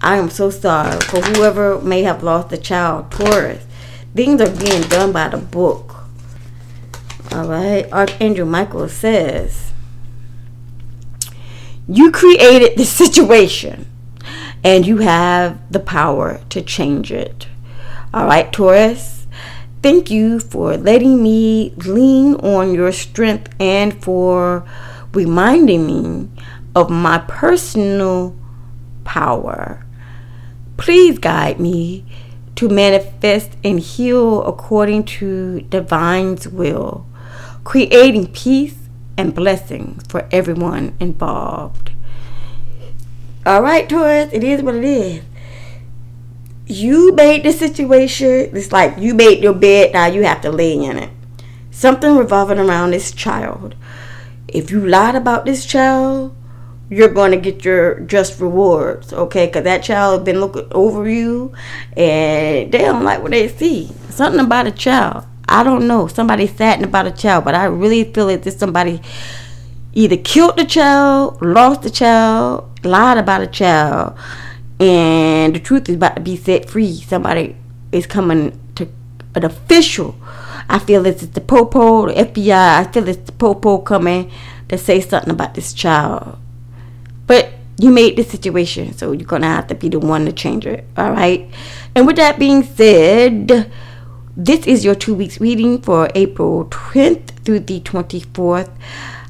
I 0.00 0.16
am 0.16 0.30
so 0.30 0.50
sorry 0.50 1.00
for 1.00 1.20
whoever 1.20 1.80
may 1.80 2.02
have 2.04 2.22
lost 2.22 2.52
a 2.52 2.56
child. 2.56 3.10
Taurus. 3.10 3.64
Things 4.14 4.40
are 4.40 4.56
being 4.56 4.82
done 4.82 5.12
by 5.12 5.28
the 5.28 5.36
book. 5.36 5.96
All 7.32 7.48
right. 7.48 7.90
Archangel 7.92 8.46
Michael 8.46 8.88
says, 8.88 9.72
You 11.88 12.10
created 12.10 12.78
the 12.78 12.84
situation 13.02 13.90
and 14.62 14.86
you 14.86 14.98
have 14.98 15.60
the 15.70 15.80
power 15.80 16.40
to 16.50 16.62
change 16.62 17.12
it. 17.12 17.46
All 18.12 18.26
right, 18.26 18.50
Taurus. 18.52 19.26
Thank 19.82 20.10
you 20.10 20.40
for 20.40 20.78
letting 20.78 21.22
me 21.22 21.74
lean 21.76 22.36
on 22.36 22.74
your 22.74 22.90
strength 22.90 23.54
and 23.60 24.02
for 24.02 24.64
reminding 25.12 25.86
me 25.86 26.28
of 26.74 26.88
my 26.88 27.18
personal 27.18 28.34
power. 29.04 29.84
Please 30.78 31.18
guide 31.18 31.60
me 31.60 32.06
to 32.56 32.68
manifest 32.68 33.56
and 33.62 33.78
heal 33.78 34.42
according 34.44 35.04
to 35.04 35.60
divine's 35.62 36.48
will, 36.48 37.06
creating 37.64 38.28
peace 38.28 38.83
and 39.16 39.34
blessings 39.34 40.04
for 40.08 40.26
everyone 40.30 40.94
involved. 41.00 41.92
All 43.46 43.62
right, 43.62 43.88
Taurus, 43.88 44.32
it 44.32 44.42
is 44.42 44.62
what 44.62 44.74
it 44.74 44.84
is. 44.84 45.22
You 46.66 47.12
made 47.12 47.44
the 47.44 47.52
situation, 47.52 48.56
it's 48.56 48.72
like 48.72 48.96
you 48.98 49.14
made 49.14 49.42
your 49.42 49.52
bed, 49.52 49.92
now 49.92 50.06
you 50.06 50.24
have 50.24 50.40
to 50.42 50.50
lay 50.50 50.72
in 50.72 50.96
it. 50.96 51.10
Something 51.70 52.16
revolving 52.16 52.58
around 52.58 52.92
this 52.92 53.12
child. 53.12 53.74
If 54.48 54.70
you 54.70 54.86
lied 54.86 55.14
about 55.14 55.44
this 55.44 55.66
child, 55.66 56.34
you're 56.88 57.08
going 57.08 57.32
to 57.32 57.36
get 57.36 57.64
your 57.64 58.00
just 58.00 58.40
rewards, 58.40 59.12
okay? 59.12 59.46
Because 59.46 59.64
that 59.64 59.82
child 59.82 60.20
has 60.20 60.24
been 60.24 60.40
looking 60.40 60.68
over 60.70 61.08
you 61.08 61.52
and 61.96 62.70
they 62.72 62.78
don't 62.78 63.04
like 63.04 63.20
what 63.20 63.32
they 63.32 63.48
see. 63.48 63.90
Something 64.08 64.40
about 64.40 64.66
a 64.66 64.70
child. 64.70 65.26
I 65.48 65.62
don't 65.62 65.86
know. 65.86 66.06
Somebody 66.06 66.46
saddened 66.46 66.86
about 66.86 67.06
a 67.06 67.10
child, 67.10 67.44
but 67.44 67.54
I 67.54 67.64
really 67.64 68.04
feel 68.04 68.26
like 68.26 68.42
this 68.42 68.58
somebody 68.58 69.00
either 69.92 70.16
killed 70.16 70.56
the 70.56 70.64
child, 70.64 71.40
lost 71.42 71.82
the 71.82 71.90
child, 71.90 72.84
lied 72.84 73.18
about 73.18 73.42
a 73.42 73.46
child, 73.46 74.18
and 74.80 75.54
the 75.54 75.60
truth 75.60 75.88
is 75.88 75.96
about 75.96 76.16
to 76.16 76.22
be 76.22 76.36
set 76.36 76.68
free. 76.68 76.94
Somebody 76.94 77.56
is 77.92 78.06
coming 78.06 78.58
to 78.74 78.88
an 79.34 79.44
official. 79.44 80.16
I 80.68 80.78
feel 80.78 81.06
it's 81.06 81.26
the 81.26 81.40
popo, 81.40 82.06
the 82.06 82.14
FBI. 82.14 82.78
I 82.78 82.90
feel 82.90 83.08
it's 83.08 83.26
the 83.26 83.32
popo 83.32 83.78
coming 83.78 84.30
to 84.68 84.78
say 84.78 85.00
something 85.00 85.30
about 85.30 85.54
this 85.54 85.72
child. 85.72 86.38
But 87.26 87.52
you 87.78 87.90
made 87.90 88.16
the 88.16 88.24
situation, 88.24 88.92
so 88.94 89.12
you're 89.12 89.26
gonna 89.26 89.46
have 89.46 89.66
to 89.68 89.74
be 89.74 89.88
the 89.88 89.98
one 89.98 90.26
to 90.26 90.32
change 90.32 90.66
it. 90.66 90.84
All 90.96 91.12
right. 91.12 91.48
And 91.94 92.06
with 92.06 92.16
that 92.16 92.38
being 92.38 92.62
said, 92.62 93.70
this 94.36 94.66
is 94.66 94.84
your 94.84 94.96
two 94.96 95.14
weeks 95.14 95.40
reading 95.40 95.80
for 95.80 96.10
April 96.16 96.64
10th 96.64 97.30
through 97.44 97.60
the 97.60 97.78
24th. 97.80 98.70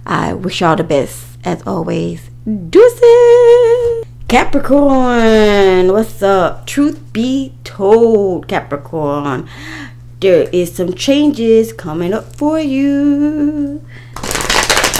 I 0.06 0.32
wish 0.32 0.62
y'all 0.62 0.76
the 0.76 0.84
best 0.84 1.36
as 1.44 1.62
always. 1.66 2.30
Deuces. 2.46 4.06
Capricorn, 4.28 5.92
what's 5.92 6.22
up? 6.22 6.66
Truth 6.66 7.12
be 7.12 7.52
told, 7.64 8.48
Capricorn, 8.48 9.46
there 10.20 10.48
is 10.50 10.74
some 10.74 10.94
changes 10.94 11.74
coming 11.74 12.14
up 12.14 12.34
for 12.36 12.58
you. 12.58 13.84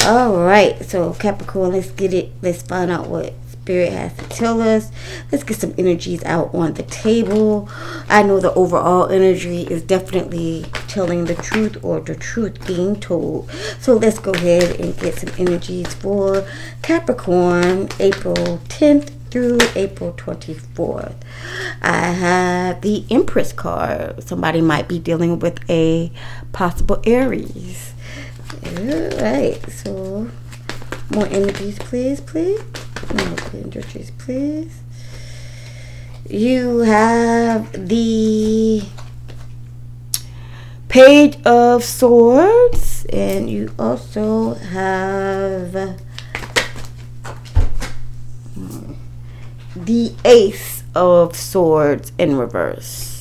All 0.07 0.37
right, 0.37 0.85
so 0.85 1.15
Capricorn, 1.15 1.73
let's 1.73 1.91
get 1.91 2.13
it. 2.13 2.31
Let's 2.43 2.61
find 2.61 2.91
out 2.91 3.09
what 3.09 3.33
Spirit 3.49 3.91
has 3.91 4.15
to 4.19 4.25
tell 4.29 4.61
us. 4.61 4.93
Let's 5.33 5.45
get 5.45 5.57
some 5.57 5.73
energies 5.79 6.23
out 6.25 6.55
on 6.55 6.75
the 6.75 6.83
table. 6.83 7.71
I 8.11 8.23
know 8.23 8.39
the 8.39 8.53
overall 8.53 9.09
energy 9.09 9.63
is 9.63 9.83
definitely 9.83 10.67
telling 10.89 11.25
the 11.25 11.35
truth 11.35 11.83
or 11.83 12.01
the 12.01 12.15
truth 12.15 12.67
being 12.67 13.01
told. 13.01 13.51
So 13.81 13.95
let's 13.95 14.19
go 14.19 14.33
ahead 14.33 14.79
and 14.79 14.95
get 14.99 15.15
some 15.15 15.33
energies 15.39 15.95
for 15.95 16.47
Capricorn, 16.83 17.89
April 17.99 18.61
10th 18.69 19.11
through 19.31 19.59
April 19.75 20.13
24th. 20.13 21.17
I 21.81 22.09
have 22.09 22.83
the 22.83 23.07
Empress 23.11 23.55
card. 23.55 24.23
Somebody 24.23 24.61
might 24.61 24.87
be 24.87 24.99
dealing 24.99 25.39
with 25.39 25.59
a 25.71 26.13
possible 26.53 27.01
Aries. 27.07 27.94
Alright, 28.63 29.71
so 29.71 30.31
more 31.11 31.27
energies, 31.27 31.79
please, 31.79 32.21
please. 32.21 32.61
More 33.15 33.37
energies, 33.53 34.11
please. 34.19 34.81
You 36.29 36.79
have 36.81 37.89
the 37.89 38.83
Page 40.89 41.37
of 41.45 41.85
Swords, 41.85 43.05
and 43.13 43.51
you 43.51 43.73
also 43.79 44.55
have 44.55 45.73
the 49.77 50.15
Ace 50.25 50.85
of 50.95 51.37
Swords 51.37 52.13
in 52.17 52.37
reverse. 52.37 53.14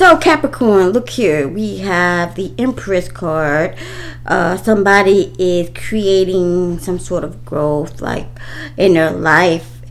So 0.00 0.16
Capricorn, 0.16 0.92
look 0.92 1.10
here. 1.10 1.46
We 1.46 1.76
have 1.80 2.34
the 2.34 2.54
Empress 2.56 3.06
card. 3.06 3.76
Uh, 4.24 4.56
somebody 4.56 5.34
is 5.38 5.68
creating 5.74 6.78
some 6.78 6.98
sort 6.98 7.22
of 7.22 7.44
growth, 7.44 8.00
like 8.00 8.26
in 8.78 8.94
their 8.94 9.10
life. 9.10 9.82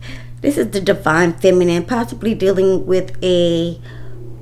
This 0.41 0.57
is 0.57 0.71
the 0.71 0.81
divine 0.81 1.33
feminine, 1.33 1.85
possibly 1.85 2.33
dealing 2.33 2.87
with 2.87 3.23
a 3.23 3.79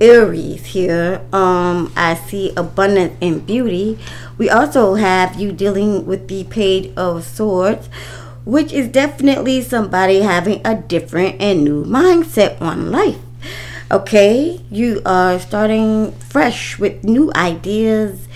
Aries 0.00 0.64
here. 0.64 1.20
Um, 1.34 1.92
I 1.94 2.14
see 2.14 2.54
abundance 2.56 3.18
and 3.20 3.46
beauty. 3.46 3.98
We 4.38 4.48
also 4.48 4.94
have 4.94 5.38
you 5.38 5.52
dealing 5.52 6.06
with 6.06 6.28
the 6.28 6.44
Page 6.44 6.94
of 6.96 7.24
Swords, 7.24 7.90
which 8.46 8.72
is 8.72 8.88
definitely 8.88 9.60
somebody 9.60 10.20
having 10.20 10.66
a 10.66 10.74
different 10.74 11.38
and 11.42 11.62
new 11.62 11.84
mindset 11.84 12.58
on 12.62 12.90
life. 12.90 13.18
Okay, 13.90 14.60
you 14.70 15.00
are 15.06 15.38
starting 15.38 16.12
fresh 16.12 16.78
with 16.78 17.02
new 17.04 17.32
ideas 17.34 18.28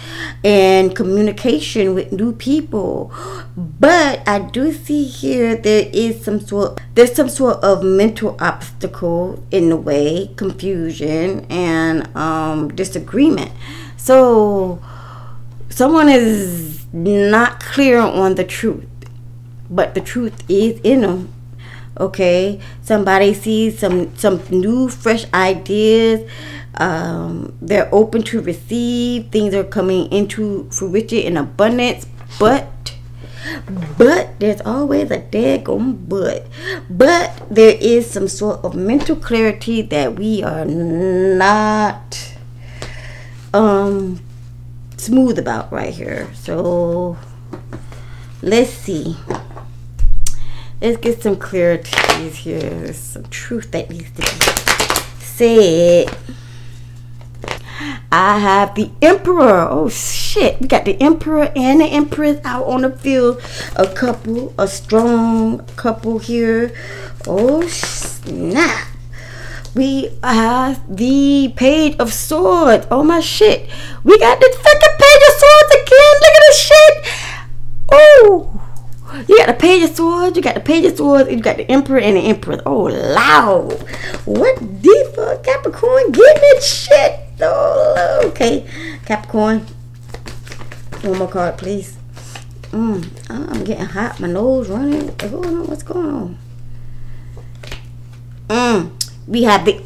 and 0.43 0.97
communication 0.97 1.95
with 1.95 2.11
new 2.11 2.33
people. 2.33 3.12
But 3.55 4.27
I 4.27 4.38
do 4.38 4.73
see 4.73 5.05
here 5.05 5.55
there 5.55 5.91
is 5.93 6.25
some 6.25 6.41
sort 6.41 6.81
there's 6.95 7.15
some 7.15 7.29
sort 7.29 7.62
of 7.62 7.85
mental 7.85 8.35
obstacle 8.41 9.45
in 9.51 9.69
the 9.69 9.77
way, 9.77 10.31
confusion 10.37 11.45
and 11.51 12.09
um, 12.17 12.75
disagreement. 12.75 13.53
So 13.99 14.83
someone 15.69 16.09
is 16.09 16.83
not 16.95 17.61
clear 17.61 17.99
on 17.99 18.37
the 18.37 18.45
truth, 18.45 18.88
but 19.69 19.93
the 19.93 20.01
truth 20.01 20.45
is 20.49 20.81
in 20.83 21.03
them 21.03 21.31
okay? 21.98 22.61
Somebody 22.83 23.35
sees 23.35 23.78
some 23.78 24.14
some 24.16 24.40
new 24.50 24.88
fresh 24.88 25.24
ideas 25.33 26.28
um, 26.76 27.55
they're 27.61 27.88
open 27.92 28.22
to 28.22 28.40
receive 28.40 29.28
things 29.28 29.55
are 29.55 29.64
coming 29.64 30.11
into 30.11 30.68
fruition 30.70 31.18
in 31.18 31.37
abundance 31.37 32.07
but 32.38 32.68
but 33.98 34.38
there's 34.38 34.61
always 34.61 35.11
a 35.11 35.18
daggone 35.18 36.09
but. 36.09 36.46
But 36.88 37.42
there 37.50 37.76
is 37.81 38.09
some 38.09 38.28
sort 38.28 38.64
of 38.64 38.74
mental 38.74 39.16
clarity 39.16 39.83
that 39.83 40.14
we 40.14 40.42
are 40.42 40.64
not 40.64 42.35
um 43.52 44.20
smooth 44.96 45.38
about 45.38 45.72
right 45.72 45.92
here. 45.92 46.31
So 46.35 47.18
let's 48.42 48.70
see 48.70 49.16
let's 50.83 50.97
get 50.97 51.23
some 51.23 51.37
clarities 51.37 52.35
here. 52.35 52.59
There's 52.59 52.99
some 52.99 53.25
truth 53.25 53.71
that 53.71 53.88
needs 53.88 54.11
to 54.11 54.23
be 54.23 54.53
said. 55.21 56.16
I 58.11 58.38
have 58.38 58.75
the 58.75 58.90
Emperor. 59.01 59.68
Oh 59.71 59.88
shit. 59.88 60.61
We 60.61 60.66
got 60.66 60.85
the 60.85 61.01
Emperor 61.01 61.53
and 61.57 61.81
the 61.81 61.87
Empress 61.87 62.40
out 62.45 62.66
on 62.66 62.83
the 62.83 62.90
field. 62.90 63.40
A 63.77 63.87
couple, 63.87 64.55
a 64.59 64.66
strong 64.66 65.64
couple 65.77 66.18
here. 66.18 66.75
Oh 67.27 67.66
snap. 67.68 68.88
We 69.75 70.18
have 70.23 70.83
the 70.95 71.55
Page 71.57 71.97
of 71.99 72.12
Swords. 72.12 72.87
Oh 72.90 73.03
my 73.03 73.21
shit. 73.21 73.71
We 74.05 74.18
got 74.18 74.38
the 74.40 74.51
fucking 74.53 74.97
Page 74.99 75.23
of 75.29 75.35
Swords 75.38 75.75
again. 75.75 76.14
Look 76.21 76.35
at 76.35 76.42
this 76.49 76.61
shit. 76.61 77.07
Oh. 77.92 78.62
You 79.29 79.37
got 79.37 79.46
the 79.46 79.55
page 79.59 79.83
of 79.83 79.94
swords, 79.94 80.37
you 80.37 80.42
got 80.42 80.55
the 80.55 80.61
page 80.61 80.85
of 80.85 80.96
swords, 80.96 81.31
you 81.31 81.40
got 81.40 81.59
the 81.59 81.70
emperor 81.70 81.98
and 81.98 82.16
the 82.16 82.20
empress. 82.20 82.61
Oh, 82.64 82.85
loud. 82.85 83.72
What 84.25 84.83
deeper 84.83 85.38
Capricorn 85.44 86.12
getting 86.12 86.42
it 86.42 86.62
shit? 86.62 87.20
Oh, 87.40 88.22
okay. 88.27 88.66
Capricorn. 89.05 89.66
One 91.03 91.18
more 91.18 91.29
card, 91.29 91.59
please. 91.59 91.98
Mm, 92.70 93.07
I'm 93.29 93.64
getting 93.64 93.85
hot. 93.85 94.18
My 94.18 94.29
nose 94.29 94.68
running. 94.68 95.09
What's 95.09 95.31
going 95.31 95.44
on? 95.44 95.66
What's 95.66 95.83
going 95.83 96.07
on? 96.07 96.38
Mm, 98.48 99.12
we 99.27 99.42
have 99.42 99.64
the 99.64 99.83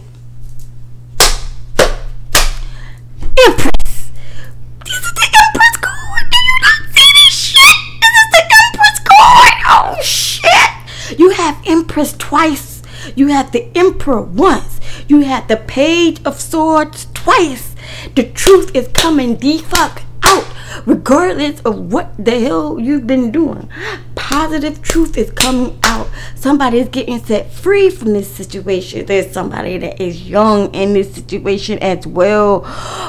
Empress 11.66 12.12
twice. 12.16 12.82
You 13.14 13.28
have 13.28 13.52
the 13.52 13.68
Emperor 13.76 14.22
once. 14.22 14.80
You 15.08 15.20
have 15.20 15.48
the 15.48 15.56
Page 15.56 16.20
of 16.24 16.40
Swords 16.40 17.06
twice. 17.14 17.74
The 18.14 18.24
truth 18.24 18.74
is 18.74 18.88
coming 18.88 19.36
the 19.36 19.58
fuck 19.58 20.02
regardless 20.84 21.60
of 21.60 21.92
what 21.92 22.12
the 22.22 22.40
hell 22.40 22.78
you've 22.78 23.06
been 23.06 23.30
doing. 23.30 23.68
Positive 24.14 24.82
truth 24.82 25.16
is 25.16 25.30
coming 25.30 25.78
out. 25.82 26.08
Somebody 26.34 26.78
is 26.78 26.88
getting 26.88 27.24
set 27.24 27.52
free 27.52 27.88
from 27.90 28.12
this 28.12 28.30
situation. 28.34 29.06
There's 29.06 29.32
somebody 29.32 29.78
that 29.78 30.00
is 30.00 30.28
young 30.28 30.74
in 30.74 30.92
this 30.92 31.14
situation 31.14 31.78
as 31.78 32.06
well. 32.06 32.62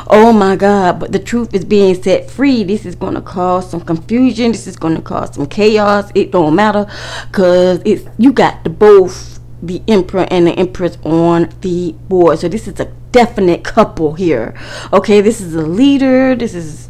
Oh 0.10 0.32
my 0.32 0.56
God, 0.56 1.00
but 1.00 1.12
the 1.12 1.20
truth 1.20 1.54
is 1.54 1.66
being 1.66 2.02
set 2.02 2.30
free. 2.30 2.64
This 2.64 2.86
is 2.86 2.96
going 2.96 3.16
to 3.16 3.22
cause 3.22 3.70
some 3.70 3.82
confusion. 3.82 4.52
This 4.52 4.68
is 4.68 4.76
going 4.76 4.96
to 4.96 5.02
cause 5.02 5.36
some 5.36 5.48
chaos. 5.48 6.12
It 6.16 6.32
don't 6.32 6.56
matter 6.56 6.86
because 7.30 7.82
it's 7.84 8.08
you 8.18 8.32
got 8.32 8.64
the 8.64 8.70
both 8.70 9.40
the 9.62 9.82
emperor 9.88 10.28
and 10.30 10.48
the 10.48 10.52
empress 10.52 10.98
on 11.04 11.50
the 11.62 11.94
board. 12.08 12.40
So 12.40 12.48
this 12.48 12.68
is 12.68 12.80
a 12.80 12.86
definite 13.12 13.64
couple 13.64 14.14
here. 14.14 14.54
Okay, 14.94 15.22
this 15.22 15.42
is 15.42 15.56
a 15.56 15.66
leader. 15.66 16.36
This 16.36 16.54
is 16.54 16.90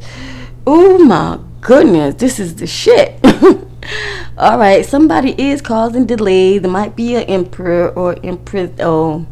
oh 0.67 0.97
my 0.99 1.39
goodness, 1.62 2.15
this 2.15 2.39
is 2.39 2.56
the 2.56 2.67
shit. 2.67 3.17
All 4.38 4.60
right, 4.60 4.86
somebody 4.86 5.34
is 5.41 5.62
causing 5.62 6.06
delays. 6.06 6.62
There 6.62 6.69
might 6.69 6.95
be 6.95 7.15
an 7.15 7.23
emperor 7.23 7.89
or 7.89 8.17
empress. 8.21 8.71
Oh, 8.80 9.25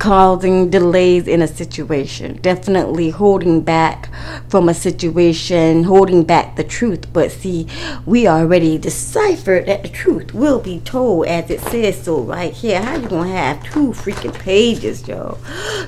causing 0.00 0.68
delays 0.68 1.26
in 1.28 1.40
a 1.40 1.46
situation, 1.46 2.36
definitely 2.42 3.10
holding 3.10 3.62
back 3.62 4.10
from 4.48 4.68
a 4.68 4.74
situation, 4.74 5.84
holding 5.84 6.24
back 6.24 6.56
the 6.56 6.64
truth. 6.64 7.10
But 7.12 7.30
see, 7.30 7.68
we 8.04 8.26
already 8.26 8.76
deciphered 8.76 9.66
that 9.66 9.84
the 9.84 9.88
truth 9.88 10.34
will 10.34 10.58
be 10.58 10.80
told 10.80 11.26
as 11.28 11.48
it 11.48 11.60
says 11.60 12.02
so 12.02 12.20
right 12.20 12.52
here. 12.52 12.82
How 12.82 12.96
you 12.96 13.08
gonna 13.08 13.30
have 13.30 13.62
two 13.64 13.92
freaking 13.92 14.36
pages, 14.38 15.06
yo? 15.06 15.38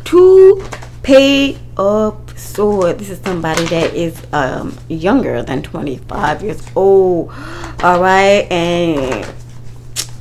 Two 0.05 0.65
page 1.03 1.59
up 1.77 2.37
sword. 2.39 2.99
This 2.99 3.11
is 3.11 3.21
somebody 3.21 3.65
that 3.67 3.95
is 3.95 4.21
um, 4.33 4.77
younger 4.89 5.43
than 5.43 5.63
25 5.63 6.43
years 6.43 6.67
old. 6.77 7.31
All 7.83 8.01
right, 8.01 8.47
and 8.51 9.35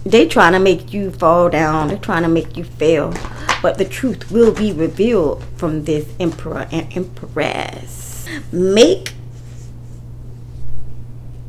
they 0.06 0.28
trying 0.28 0.54
to 0.54 0.60
make 0.60 0.94
you 0.94 1.12
fall 1.12 1.50
down. 1.50 1.89
They're 1.89 1.98
trying 1.98 2.24
to 2.24 2.30
make 2.30 2.58
you 2.58 2.63
fail 2.63 3.13
but 3.62 3.78
the 3.78 3.86
truth 3.86 4.32
will 4.32 4.54
be 4.54 4.72
revealed 4.72 5.44
from 5.58 5.84
this 5.84 6.08
emperor 6.20 6.68
and 6.72 6.96
empress. 6.96 8.28
Make 8.52 9.13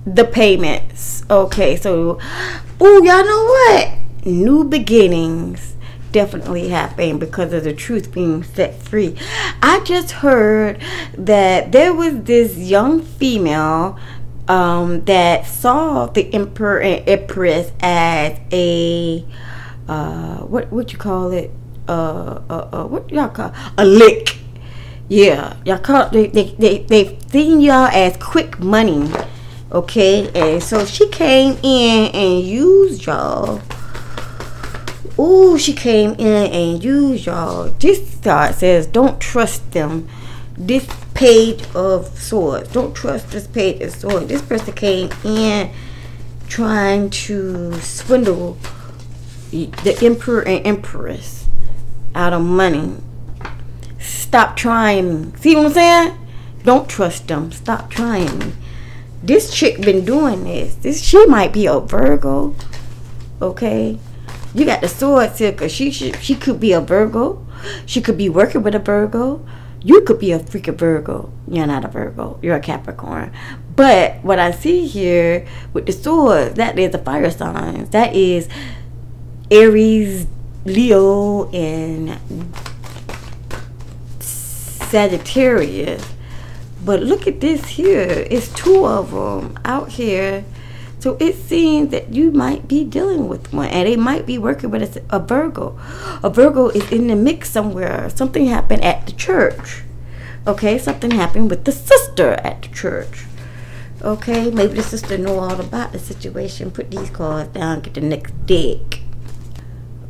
the 0.05 0.25
payments. 0.25 1.25
Okay, 1.31 1.77
so, 1.77 2.19
oh, 2.81 3.03
y'all 3.03 3.25
know 3.25 3.45
what? 3.45 4.27
New 4.27 4.64
beginnings 4.64 5.69
definitely 6.12 6.68
happen 6.68 7.18
because 7.18 7.53
of 7.53 7.64
the 7.64 7.73
truth 7.73 8.12
being 8.12 8.42
set 8.42 8.81
free. 8.83 9.16
I 9.62 9.81
just 9.85 10.11
heard 10.11 10.81
that 11.16 11.73
there 11.73 11.94
was 11.94 12.23
this 12.23 12.57
young 12.57 13.03
female 13.03 13.99
um, 14.49 15.05
that 15.05 15.46
saw 15.46 16.07
the 16.07 16.33
emperor 16.35 16.81
and 16.81 17.09
empress 17.09 17.73
as 17.81 18.38
a 18.53 19.25
uh, 19.88 20.38
what 20.38 20.70
would 20.70 20.92
you 20.92 20.99
call 20.99 21.33
it? 21.33 21.51
uh, 21.90 22.40
uh, 22.49 22.68
uh 22.73 22.85
what 22.87 23.11
y'all 23.11 23.29
call 23.29 23.53
a 23.77 23.85
lick. 23.85 24.38
Yeah, 25.09 25.57
y'all 25.64 25.79
call 25.79 26.09
they 26.11 26.29
they 26.29 26.55
they 26.59 26.79
they 26.85 27.18
seen 27.29 27.61
y'all 27.61 27.87
as 27.87 28.16
quick 28.18 28.61
money, 28.61 29.11
okay? 29.73 30.31
And 30.35 30.62
so 30.62 30.85
she 30.85 31.09
came 31.09 31.59
in 31.62 32.14
and 32.14 32.44
used 32.44 33.07
y'all. 33.07 33.61
Ooh, 35.18 35.59
she 35.59 35.73
came 35.73 36.12
in 36.12 36.53
and 36.53 36.85
used 36.85 37.27
y'all. 37.27 37.70
This 37.79 38.12
start 38.12 38.55
says 38.55 38.87
don't 38.87 39.20
trust 39.20 39.73
them. 39.73 40.09
This 40.57 40.87
page 41.14 41.64
of 41.75 42.18
swords. 42.18 42.73
Don't 42.73 42.94
trust 42.94 43.31
this 43.31 43.46
page 43.46 43.81
of 43.83 43.92
swords. 43.92 44.27
This 44.27 44.42
person 44.42 44.73
came 44.75 45.11
in 45.25 45.70
trying 46.49 47.11
to 47.11 47.81
swindle 47.81 48.59
the 49.51 49.99
emperor 50.03 50.46
and 50.46 50.66
empress 50.66 51.46
out 52.14 52.33
of 52.33 52.42
money. 52.42 52.96
Stop 53.99 54.57
trying. 54.57 55.37
See 55.37 55.57
what 55.57 55.66
I'm 55.66 55.73
saying? 55.73 56.18
Don't 56.62 56.88
trust 56.88 57.29
them. 57.29 57.53
Stop 57.53 57.90
trying. 57.90 58.57
This 59.23 59.53
chick 59.53 59.81
been 59.81 60.05
doing 60.05 60.44
this. 60.44 60.75
This 60.77 61.03
she 61.03 61.27
might 61.27 61.53
be 61.53 61.66
a 61.66 61.81
Virgo. 61.81 62.55
Okay, 63.42 63.99
you 64.54 64.64
got 64.64 64.80
the 64.80 64.88
sword 64.88 65.32
here 65.32 65.52
because 65.52 65.72
she 65.72 65.90
should, 65.90 66.16
she 66.22 66.34
could 66.34 66.58
be 66.60 66.72
a 66.72 66.80
Virgo. 66.80 67.46
She 67.86 68.00
could 68.00 68.18
be 68.18 68.28
working 68.28 68.62
with 68.62 68.74
a 68.74 68.78
Virgo. 68.78 69.46
You 69.82 70.02
could 70.02 70.18
be 70.18 70.32
a 70.32 70.38
freaking 70.38 70.76
Virgo. 70.76 71.32
You're 71.48 71.66
not 71.66 71.84
a 71.84 71.88
Virgo. 71.88 72.38
You're 72.42 72.56
a 72.56 72.60
Capricorn. 72.60 73.32
But 73.76 74.22
what 74.22 74.38
I 74.38 74.50
see 74.50 74.86
here 74.86 75.46
with 75.72 75.86
the 75.86 75.92
sword, 75.92 76.56
that 76.56 76.78
is 76.78 76.94
a 76.94 76.98
fire 76.98 77.30
signs. 77.30 77.90
That 77.90 78.14
is 78.14 78.48
Aries, 79.50 80.26
Leo 80.64 81.48
and 81.50 82.18
Sagittarius. 84.20 86.04
But 86.84 87.02
look 87.02 87.26
at 87.26 87.40
this 87.40 87.66
here. 87.66 88.26
It's 88.30 88.52
two 88.52 88.86
of 88.86 89.12
them 89.12 89.58
out 89.64 89.90
here. 89.90 90.44
So 91.00 91.16
it 91.18 91.34
seems 91.34 91.90
that 91.90 92.12
you 92.12 92.30
might 92.30 92.68
be 92.68 92.84
dealing 92.84 93.28
with 93.28 93.52
one, 93.52 93.68
and 93.68 93.88
they 93.88 93.96
might 93.96 94.26
be 94.26 94.38
working 94.38 94.70
with 94.70 94.96
a, 94.96 95.16
a 95.16 95.18
Virgo. 95.18 95.78
A 96.22 96.30
Virgo 96.30 96.68
is 96.68 96.90
in 96.92 97.08
the 97.08 97.16
mix 97.16 97.50
somewhere. 97.50 98.08
Something 98.10 98.46
happened 98.46 98.84
at 98.84 99.06
the 99.06 99.12
church. 99.12 99.82
Okay, 100.46 100.78
something 100.78 101.10
happened 101.10 101.50
with 101.50 101.64
the 101.64 101.72
sister 101.72 102.34
at 102.44 102.62
the 102.62 102.68
church. 102.68 103.24
Okay, 104.02 104.50
maybe 104.50 104.74
the 104.74 104.82
sister 104.82 105.18
know 105.18 105.38
all 105.38 105.60
about 105.60 105.92
the 105.92 105.98
situation. 105.98 106.70
Put 106.70 106.90
these 106.90 107.10
cards 107.10 107.50
down. 107.50 107.80
Get 107.80 107.94
the 107.94 108.00
next 108.00 108.32
deck 108.46 109.00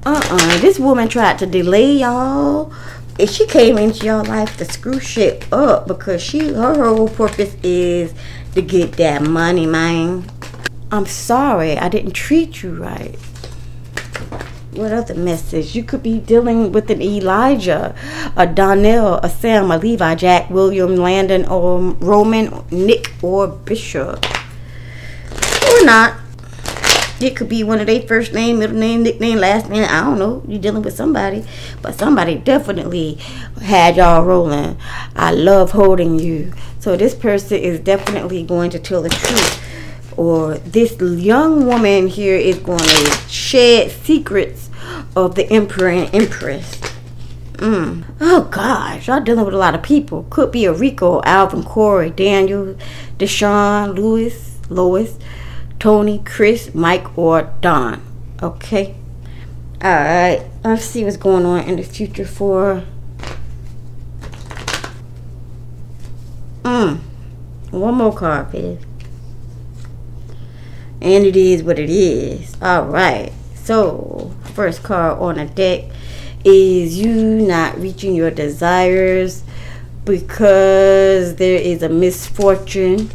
uh-uh. 0.04 0.58
This 0.60 0.78
woman 0.78 1.08
tried 1.08 1.38
to 1.40 1.46
delay 1.46 1.92
y'all. 1.92 2.72
If 3.18 3.28
she 3.30 3.46
came 3.46 3.76
into 3.76 4.06
your 4.06 4.24
life 4.24 4.56
to 4.56 4.64
screw 4.64 4.98
shit 4.98 5.44
up 5.52 5.86
because 5.86 6.22
she 6.22 6.54
her 6.54 6.86
whole 6.86 7.08
purpose 7.08 7.54
is 7.62 8.14
to 8.54 8.62
get 8.62 8.92
that 8.92 9.20
money, 9.20 9.66
man. 9.66 10.24
I'm 10.92 11.06
sorry, 11.06 11.78
I 11.78 11.88
didn't 11.88 12.12
treat 12.12 12.64
you 12.64 12.72
right. 12.72 13.16
What 14.72 14.92
other 14.92 15.14
message? 15.14 15.76
You 15.76 15.84
could 15.84 16.02
be 16.02 16.18
dealing 16.18 16.72
with 16.72 16.90
an 16.90 17.00
Elijah, 17.00 17.94
a 18.36 18.44
Donnell, 18.46 19.14
a 19.22 19.30
Sam, 19.30 19.70
a 19.70 19.78
Levi, 19.78 20.16
Jack, 20.16 20.50
William, 20.50 20.96
Landon, 20.96 21.44
or 21.46 21.78
Roman, 21.78 22.64
Nick, 22.72 23.12
or 23.22 23.46
Bishop. 23.46 24.24
Or 25.70 25.84
not. 25.84 26.16
It 27.20 27.36
could 27.36 27.48
be 27.48 27.62
one 27.62 27.78
of 27.80 27.86
their 27.86 28.02
first 28.02 28.32
name, 28.32 28.58
middle 28.58 28.76
name, 28.76 29.04
nickname, 29.04 29.38
last 29.38 29.68
name. 29.68 29.84
I 29.88 30.00
don't 30.00 30.18
know. 30.18 30.42
You're 30.48 30.60
dealing 30.60 30.82
with 30.82 30.94
somebody. 30.94 31.44
But 31.82 31.94
somebody 31.94 32.34
definitely 32.34 33.14
had 33.62 33.96
y'all 33.96 34.24
rolling. 34.24 34.76
I 35.14 35.30
love 35.30 35.70
holding 35.70 36.18
you. 36.18 36.52
So 36.80 36.96
this 36.96 37.14
person 37.14 37.58
is 37.58 37.78
definitely 37.78 38.42
going 38.42 38.70
to 38.70 38.80
tell 38.80 39.02
the 39.02 39.10
truth. 39.10 39.69
Or 40.20 40.58
this 40.58 41.00
young 41.00 41.64
woman 41.64 42.06
here 42.06 42.36
is 42.36 42.58
going 42.58 42.78
to 42.78 43.10
shed 43.26 43.90
secrets 43.90 44.68
of 45.16 45.34
the 45.34 45.50
emperor 45.50 45.88
and 45.88 46.14
empress. 46.14 46.78
Mm. 47.54 48.04
Oh 48.20 48.42
gosh, 48.42 49.08
y'all 49.08 49.22
dealing 49.22 49.46
with 49.46 49.54
a 49.54 49.56
lot 49.56 49.74
of 49.74 49.82
people. 49.82 50.26
Could 50.28 50.52
be 50.52 50.66
a 50.66 50.74
Rico, 50.74 51.22
Alvin, 51.22 51.62
Corey, 51.62 52.10
Daniel, 52.10 52.76
Deshaun, 53.16 53.94
Lewis, 53.96 54.58
Lois. 54.68 55.16
Tony, 55.78 56.20
Chris, 56.22 56.74
Mike, 56.74 57.16
or 57.16 57.54
Don. 57.62 58.02
Okay? 58.42 58.96
Alright, 59.82 60.42
let's 60.62 60.84
see 60.84 61.02
what's 61.02 61.16
going 61.16 61.46
on 61.46 61.60
in 61.62 61.76
the 61.76 61.82
future 61.82 62.26
for. 62.26 62.84
Mm. 66.62 66.98
One 67.70 67.94
more 67.94 68.14
card, 68.14 68.50
please. 68.50 68.89
And 71.00 71.24
it 71.24 71.36
is 71.36 71.62
what 71.62 71.78
it 71.78 71.90
is. 71.90 72.56
Alright. 72.62 73.32
So, 73.54 74.34
first 74.54 74.82
card 74.82 75.18
on 75.18 75.36
the 75.36 75.46
deck 75.46 75.84
is 76.44 76.98
you 76.98 77.12
not 77.12 77.78
reaching 77.78 78.14
your 78.14 78.30
desires 78.30 79.42
because 80.04 81.36
there 81.36 81.60
is 81.60 81.82
a 81.82 81.88
misfortune 81.88 83.10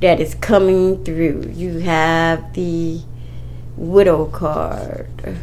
that 0.00 0.20
is 0.20 0.34
coming 0.34 1.02
through. 1.04 1.52
You 1.54 1.78
have 1.78 2.52
the 2.54 3.00
widow 3.76 4.26
card. 4.26 5.38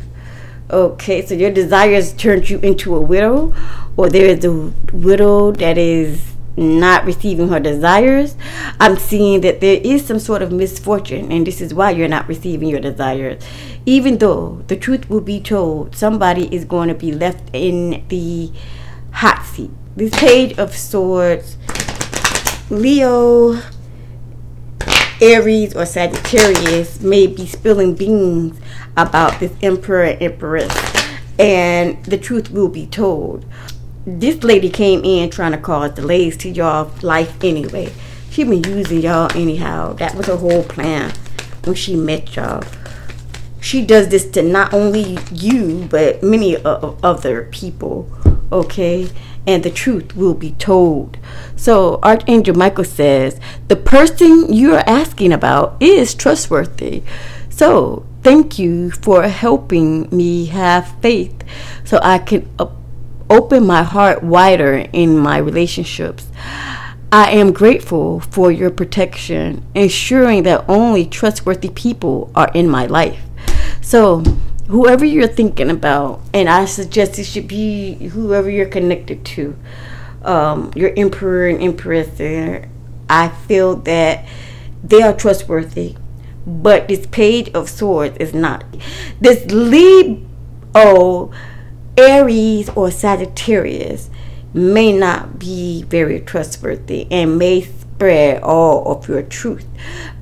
Okay, 0.70 1.26
so 1.26 1.34
your 1.34 1.52
desires 1.52 2.14
turned 2.14 2.50
you 2.50 2.60
into 2.60 2.96
a 2.96 3.02
widow, 3.02 3.54
or 3.98 4.10
there 4.10 4.28
is 4.28 4.46
a 4.46 4.72
widow 4.94 5.52
that 5.52 5.78
is 5.78 6.31
not 6.58 7.06
receiving 7.06 7.48
her 7.48 7.60
desires, 7.60 8.36
I'm 8.80 8.98
seeing 8.98 9.42
that 9.42 9.62
there 9.62 9.80
is 9.84 10.06
some 10.06 10.20
sort 10.20 10.42
of 10.42 10.52
misfortune, 10.52 11.32
and 11.32 11.48
this 11.48 11.62
is 11.62 11.74
why 11.74 11.92
you're 11.92 12.08
not 12.08 12.28
receiving 12.28 12.70
your 12.70 12.80
desires. 12.80 13.42
Even 13.86 14.18
though 14.18 14.64
the 14.68 14.76
truth 14.76 15.10
will 15.10 15.22
be 15.22 15.40
told, 15.40 15.96
somebody 15.96 16.54
is 16.54 16.66
going 16.66 16.90
to 16.90 16.96
be 16.96 17.12
left 17.12 17.50
in 17.54 18.06
the 18.10 18.52
hot 19.12 19.46
seat. 19.46 19.72
This 19.96 20.12
page 20.12 20.58
of 20.58 20.76
swords, 20.76 21.58
Leo, 22.70 23.62
Aries, 25.22 25.76
or 25.76 25.86
Sagittarius 25.86 27.02
may 27.02 27.28
be 27.28 27.46
spilling 27.46 27.94
beans 27.94 28.60
about 28.98 29.40
this 29.40 29.54
emperor 29.62 30.04
and 30.04 30.22
empress, 30.22 30.72
and 31.40 32.04
the 32.06 32.18
truth 32.18 32.52
will 32.52 32.68
be 32.68 32.88
told 32.88 33.46
this 34.06 34.44
lady 34.44 34.70
came 34.70 35.04
in 35.04 35.30
trying 35.30 35.52
to 35.52 35.58
cause 35.58 35.92
delays 35.92 36.36
to 36.38 36.50
y'all 36.50 36.92
life 37.02 37.44
anyway. 37.44 37.92
She 38.30 38.44
been 38.44 38.64
using 38.64 39.02
y'all 39.02 39.32
anyhow. 39.36 39.94
That 39.94 40.16
was 40.16 40.28
her 40.28 40.38
whole 40.38 40.64
plan 40.64 41.14
when 41.64 41.76
she 41.76 41.96
met 41.96 42.36
y'all. 42.36 42.64
She 43.60 43.86
does 43.86 44.08
this 44.10 44.26
to 44.32 44.42
not 44.42 44.74
only 44.74 45.18
you 45.32 45.88
but 45.90 46.24
many 46.24 46.58
other 46.64 47.44
people. 47.52 48.10
Okay, 48.52 49.10
and 49.48 49.64
the 49.64 49.70
truth 49.70 50.16
will 50.16 50.34
be 50.34 50.52
told. 50.52 51.18
So 51.56 52.00
Archangel 52.04 52.56
Michael 52.56 52.84
says 52.84 53.40
the 53.68 53.76
person 53.76 54.52
you 54.52 54.74
are 54.76 54.84
asking 54.88 55.32
about 55.32 55.78
is 55.80 56.16
trustworthy. 56.16 57.04
So 57.50 58.06
thank 58.24 58.58
you 58.58 58.92
for 58.92 59.24
helping 59.24 60.10
me 60.10 60.48
have 60.48 61.00
faith 61.02 61.44
so 61.86 62.00
I 62.02 62.18
can 62.18 62.50
open 63.32 63.66
my 63.66 63.82
heart 63.82 64.22
wider 64.22 64.86
in 64.92 65.18
my 65.18 65.38
relationships. 65.38 66.28
I 67.14 67.32
am 67.32 67.54
grateful 67.54 68.20
for 68.20 68.52
your 68.52 68.70
protection, 68.70 69.66
ensuring 69.74 70.44
that 70.44 70.66
only 70.68 71.06
trustworthy 71.06 71.70
people 71.70 72.30
are 72.36 72.52
in 72.54 72.70
my 72.70 72.86
life. 72.86 73.22
So, 73.82 74.20
whoever 74.68 75.06
you're 75.06 75.28
thinking 75.28 75.70
about, 75.70 76.22
and 76.34 76.50
I 76.50 76.66
suggest 76.66 77.20
it 77.20 77.24
should 77.24 77.48
be 77.48 77.96
whoever 78.10 78.50
you're 78.50 78.66
connected 78.66 79.26
to, 79.26 79.58
um, 80.24 80.72
your 80.76 80.92
emperor 80.98 81.48
and 81.48 81.62
empress, 81.62 82.10
I 83.10 83.30
feel 83.48 83.76
that 83.78 84.26
they 84.84 85.02
are 85.02 85.14
trustworthy. 85.14 85.96
But 86.46 86.88
this 86.88 87.06
page 87.08 87.50
of 87.54 87.70
swords 87.70 88.18
is 88.18 88.34
not. 88.34 88.66
This 89.20 89.46
Leo 89.52 91.32
Aries 91.98 92.70
or 92.70 92.90
Sagittarius 92.90 94.10
may 94.54 94.92
not 94.92 95.40
be 95.40 95.84
very 95.84 96.20
trustworthy 96.20 97.08
and 97.12 97.38
may 97.38 97.62
spread 97.62 98.42
all 98.44 98.92
of 98.92 99.08
your 99.08 99.24
truth. 99.24 99.66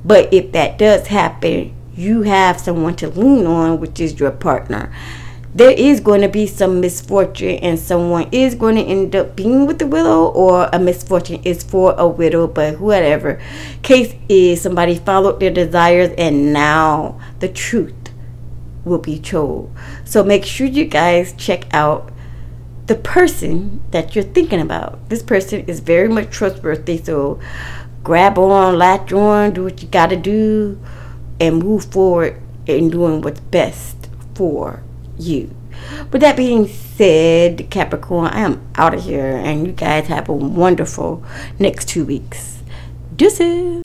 But 0.04 0.32
if 0.32 0.52
that 0.52 0.78
does 0.78 1.06
happen, 1.06 1.74
you 1.94 2.22
have 2.22 2.60
someone 2.60 2.96
to 2.96 3.08
lean 3.08 3.46
on, 3.46 3.80
which 3.80 4.00
is 4.00 4.18
your 4.18 4.30
partner. 4.30 4.92
There 5.52 5.70
is 5.72 5.98
going 5.98 6.20
to 6.20 6.28
be 6.28 6.46
some 6.46 6.80
misfortune, 6.80 7.56
and 7.56 7.78
someone 7.78 8.28
is 8.30 8.54
going 8.54 8.76
to 8.76 8.82
end 8.82 9.16
up 9.16 9.34
being 9.34 9.66
with 9.66 9.80
the 9.80 9.86
widow, 9.86 10.26
or 10.26 10.68
a 10.72 10.78
misfortune 10.78 11.42
is 11.42 11.64
for 11.64 11.94
a 11.98 12.06
widow. 12.06 12.46
But 12.46 12.78
whatever 12.78 13.40
case 13.82 14.14
is, 14.28 14.60
somebody 14.60 14.94
followed 14.94 15.40
their 15.40 15.50
desires, 15.50 16.10
and 16.16 16.52
now 16.52 17.20
the 17.40 17.48
truth 17.48 17.94
will 18.90 18.98
be 18.98 19.18
told. 19.18 19.74
So 20.04 20.22
make 20.22 20.44
sure 20.44 20.66
you 20.66 20.84
guys 20.84 21.32
check 21.38 21.72
out 21.72 22.12
the 22.86 22.96
person 22.96 23.80
that 23.92 24.14
you're 24.14 24.24
thinking 24.24 24.60
about. 24.60 25.08
This 25.08 25.22
person 25.22 25.60
is 25.66 25.78
very 25.80 26.08
much 26.08 26.30
trustworthy, 26.30 26.98
so 26.98 27.38
grab 28.02 28.36
on, 28.36 28.76
latch 28.76 29.12
on, 29.12 29.52
do 29.52 29.62
what 29.64 29.80
you 29.80 29.88
got 29.88 30.10
to 30.10 30.16
do, 30.16 30.78
and 31.38 31.62
move 31.62 31.84
forward 31.84 32.42
in 32.66 32.90
doing 32.90 33.22
what's 33.22 33.40
best 33.40 34.08
for 34.34 34.82
you. 35.16 35.54
With 36.10 36.20
that 36.20 36.36
being 36.36 36.66
said, 36.66 37.70
Capricorn, 37.70 38.26
I 38.26 38.40
am 38.40 38.60
out 38.74 38.94
of 38.94 39.04
here, 39.04 39.36
and 39.36 39.66
you 39.66 39.72
guys 39.72 40.08
have 40.08 40.28
a 40.28 40.32
wonderful 40.32 41.24
next 41.58 41.88
two 41.88 42.04
weeks. 42.04 42.62
Deuces. 43.14 43.78